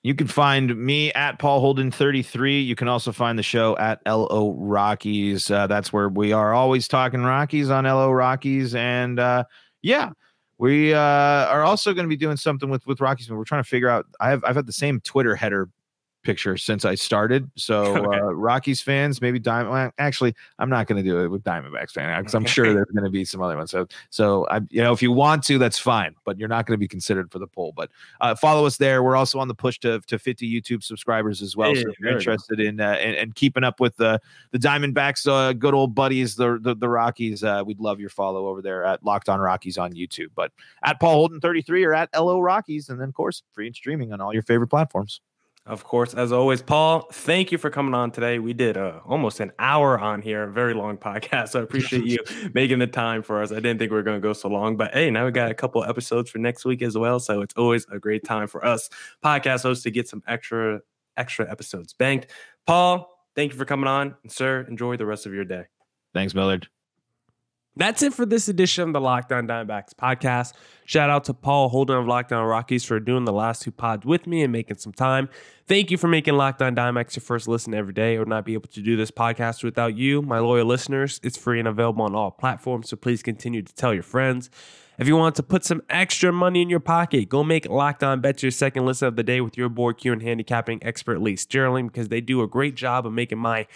You 0.05 0.13
can 0.13 0.27
find 0.27 0.77
me 0.77 1.11
at 1.13 1.39
Paul 1.39 1.61
Holden 1.61 1.89
33. 1.89 2.61
You 2.61 2.75
can 2.75 2.87
also 2.87 3.11
find 3.11 3.39
the 3.39 3.43
show 3.43 3.75
at 3.77 4.01
LO 4.05 4.53
Rockies. 4.55 5.49
Uh, 5.49 5.65
that's 5.65 5.91
where 5.91 6.09
we 6.09 6.31
are 6.31 6.53
always 6.53 6.87
talking 6.87 7.23
Rockies 7.23 7.71
on 7.71 7.85
LO 7.85 8.11
Rockies. 8.11 8.75
And 8.75 9.19
uh, 9.19 9.45
yeah, 9.81 10.11
we 10.59 10.93
uh, 10.93 10.99
are 10.99 11.63
also 11.63 11.91
going 11.91 12.05
to 12.05 12.07
be 12.07 12.15
doing 12.15 12.37
something 12.37 12.69
with 12.69 12.85
with 12.85 13.01
Rockies. 13.01 13.31
We're 13.31 13.45
trying 13.45 13.63
to 13.63 13.67
figure 13.67 13.89
out. 13.89 14.05
I 14.19 14.29
have 14.29 14.43
I've 14.43 14.55
had 14.55 14.67
the 14.67 14.73
same 14.73 15.01
Twitter 15.01 15.35
header 15.35 15.69
picture 16.25 16.57
since 16.57 16.83
I 16.83 16.95
started. 16.95 17.49
So 17.55 17.95
Okay. 17.95 18.19
uh, 18.19 18.33
Rockies 18.33 18.81
fans, 18.81 19.21
maybe 19.21 19.39
Diamond. 19.39 19.71
Well, 19.71 19.91
actually, 19.97 20.35
I'm 20.59 20.69
not 20.69 20.87
going 20.87 21.01
to 21.01 21.09
do 21.09 21.19
it 21.19 21.27
with 21.29 21.43
Diamondbacks 21.43 21.91
fans 21.91 22.19
because 22.19 22.33
I'm 22.33 22.45
sure 22.45 22.73
there's 22.73 22.87
going 22.93 23.05
to 23.05 23.09
be 23.09 23.23
some 23.23 23.41
other 23.41 23.55
ones. 23.55 23.71
So 23.71 23.87
so 24.09 24.47
I 24.49 24.61
you 24.69 24.81
know 24.81 24.91
if 24.91 25.01
you 25.01 25.11
want 25.11 25.43
to, 25.45 25.57
that's 25.57 25.79
fine, 25.79 26.15
but 26.25 26.37
you're 26.37 26.49
not 26.49 26.65
going 26.65 26.73
to 26.73 26.79
be 26.79 26.87
considered 26.87 27.31
for 27.31 27.39
the 27.39 27.47
poll. 27.47 27.73
But 27.75 27.91
uh, 28.21 28.35
follow 28.35 28.65
us 28.65 28.77
there. 28.77 29.03
We're 29.03 29.15
also 29.15 29.39
on 29.39 29.47
the 29.47 29.55
push 29.55 29.79
to, 29.79 30.01
to 30.07 30.19
50 30.19 30.61
YouTube 30.61 30.83
subscribers 30.83 31.41
as 31.41 31.55
well. 31.55 31.73
Hey, 31.73 31.83
so 31.83 31.89
if 31.89 31.99
you're 31.99 32.11
interested 32.11 32.59
in 32.59 32.81
uh, 32.81 32.93
and, 32.93 33.15
and 33.15 33.35
keeping 33.35 33.63
up 33.63 33.79
with 33.79 33.95
the 33.97 34.19
the 34.51 34.59
Diamondbacks, 34.59 35.27
uh, 35.27 35.53
good 35.53 35.73
old 35.73 35.95
buddies, 35.95 36.35
the 36.35 36.59
the, 36.61 36.75
the 36.75 36.89
Rockies, 36.89 37.43
uh, 37.43 37.63
we'd 37.65 37.79
love 37.79 37.99
your 37.99 38.09
follow 38.09 38.47
over 38.47 38.61
there 38.61 38.83
at 38.83 39.03
Locked 39.03 39.29
On 39.29 39.39
Rockies 39.39 39.77
on 39.77 39.93
YouTube. 39.93 40.29
But 40.35 40.51
at 40.83 40.99
Paul 40.99 41.13
Holden 41.13 41.39
33 41.39 41.83
or 41.83 41.93
at 41.93 42.09
LO 42.15 42.39
Rockies, 42.39 42.89
and 42.89 42.99
then 42.99 43.09
of 43.09 43.13
course 43.13 43.43
free 43.53 43.67
and 43.67 43.75
streaming 43.75 44.11
on 44.11 44.21
all 44.21 44.33
your 44.33 44.43
favorite 44.43 44.67
platforms. 44.67 45.21
Of 45.67 45.83
course, 45.83 46.13
as 46.13 46.31
always, 46.31 46.61
Paul, 46.61 47.07
thank 47.11 47.51
you 47.51 47.57
for 47.57 47.71
coming 47.71 47.95
on 47.95 48.11
today. 48.11 48.37
We 48.37 48.53
did 48.53 48.77
uh, 48.77 48.99
almost 49.03 49.39
an 49.39 49.51
hour 49.57 49.99
on 49.99 50.21
here, 50.21 50.43
a 50.43 50.51
very 50.51 50.75
long 50.75 50.97
podcast. 50.99 51.49
So 51.49 51.59
I 51.59 51.63
appreciate 51.63 52.05
you 52.05 52.19
making 52.53 52.77
the 52.77 52.87
time 52.87 53.23
for 53.23 53.41
us. 53.41 53.51
I 53.51 53.55
didn't 53.55 53.79
think 53.79 53.89
we 53.89 53.97
were 53.97 54.03
going 54.03 54.21
to 54.21 54.25
go 54.25 54.33
so 54.33 54.47
long, 54.47 54.77
but 54.77 54.93
hey, 54.93 55.09
now 55.09 55.25
we 55.25 55.31
got 55.31 55.49
a 55.49 55.55
couple 55.55 55.83
episodes 55.83 56.29
for 56.29 56.37
next 56.37 56.65
week 56.65 56.83
as 56.83 56.95
well. 56.95 57.19
So 57.19 57.41
it's 57.41 57.55
always 57.55 57.87
a 57.91 57.97
great 57.97 58.23
time 58.23 58.47
for 58.47 58.63
us 58.63 58.89
podcast 59.23 59.63
hosts 59.63 59.83
to 59.85 59.91
get 59.91 60.07
some 60.07 60.21
extra 60.27 60.81
extra 61.17 61.49
episodes 61.49 61.93
banked. 61.93 62.27
Paul, 62.67 63.09
thank 63.35 63.51
you 63.51 63.57
for 63.57 63.65
coming 63.65 63.87
on, 63.87 64.15
and 64.21 64.31
sir, 64.31 64.65
enjoy 64.69 64.97
the 64.97 65.05
rest 65.05 65.25
of 65.25 65.33
your 65.33 65.45
day. 65.45 65.65
Thanks, 66.13 66.35
Millard. 66.35 66.67
That's 67.77 68.01
it 68.01 68.13
for 68.13 68.25
this 68.25 68.47
edition 68.47 68.87
of 68.87 68.93
the 68.93 69.01
Locked 69.01 69.33
On 69.33 69.45
Diamondbacks 69.45 69.93
podcast. 69.93 70.53
Shout 70.85 71.09
out 71.09 71.25
to 71.25 71.33
Paul 71.33 71.67
Holden 71.67 71.97
of 71.97 72.07
Locked 72.07 72.31
On 72.31 72.45
Rockies 72.45 72.85
for 72.85 73.01
doing 73.01 73.25
the 73.25 73.33
last 73.33 73.63
two 73.63 73.71
pods 73.71 74.05
with 74.05 74.27
me 74.27 74.43
and 74.43 74.53
making 74.53 74.77
some 74.77 74.93
time. 74.93 75.27
Thank 75.67 75.91
you 75.91 75.97
for 75.97 76.07
making 76.07 76.35
Locked 76.35 76.61
On 76.61 76.73
Diamondbacks 76.73 77.17
your 77.17 77.21
first 77.21 77.49
listen 77.49 77.73
every 77.73 77.91
day. 77.91 78.15
I 78.15 78.19
would 78.19 78.29
not 78.29 78.45
be 78.45 78.53
able 78.53 78.69
to 78.69 78.81
do 78.81 78.95
this 78.95 79.11
podcast 79.11 79.61
without 79.61 79.97
you, 79.97 80.21
my 80.21 80.39
loyal 80.39 80.65
listeners. 80.65 81.19
It's 81.21 81.35
free 81.35 81.59
and 81.59 81.67
available 81.67 82.05
on 82.05 82.15
all 82.15 82.31
platforms, 82.31 82.89
so 82.89 82.95
please 82.95 83.21
continue 83.21 83.61
to 83.61 83.75
tell 83.75 83.93
your 83.93 84.03
friends. 84.03 84.49
If 84.97 85.09
you 85.09 85.17
want 85.17 85.35
to 85.35 85.43
put 85.43 85.65
some 85.65 85.81
extra 85.89 86.31
money 86.31 86.61
in 86.61 86.69
your 86.69 86.79
pocket, 86.79 87.27
go 87.27 87.43
make 87.43 87.67
Locked 87.69 88.05
On 88.05 88.21
Bets 88.21 88.41
your 88.41 88.51
second 88.51 88.85
listen 88.85 89.09
of 89.09 89.17
the 89.17 89.23
day 89.23 89.41
with 89.41 89.57
your 89.57 89.67
board 89.67 89.97
Q 89.97 90.13
and 90.13 90.21
handicapping 90.21 90.81
expert 90.81 91.19
Lee 91.19 91.35
Sterling 91.35 91.87
because 91.87 92.07
they 92.07 92.21
do 92.21 92.41
a 92.41 92.47
great 92.47 92.75
job 92.75 93.05
of 93.05 93.11
making 93.11 93.39
my 93.39 93.67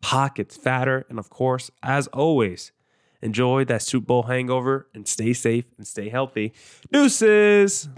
pockets 0.00 0.56
fatter. 0.56 1.04
And 1.08 1.18
of 1.18 1.30
course, 1.30 1.72
as 1.82 2.06
always, 2.08 2.70
enjoy 3.22 3.64
that 3.66 3.82
Super 3.82 4.06
Bowl 4.06 4.22
hangover 4.24 4.86
and 4.94 5.06
stay 5.06 5.32
safe 5.32 5.66
and 5.76 5.86
stay 5.86 6.08
healthy. 6.08 6.52
Deuces. 6.92 7.88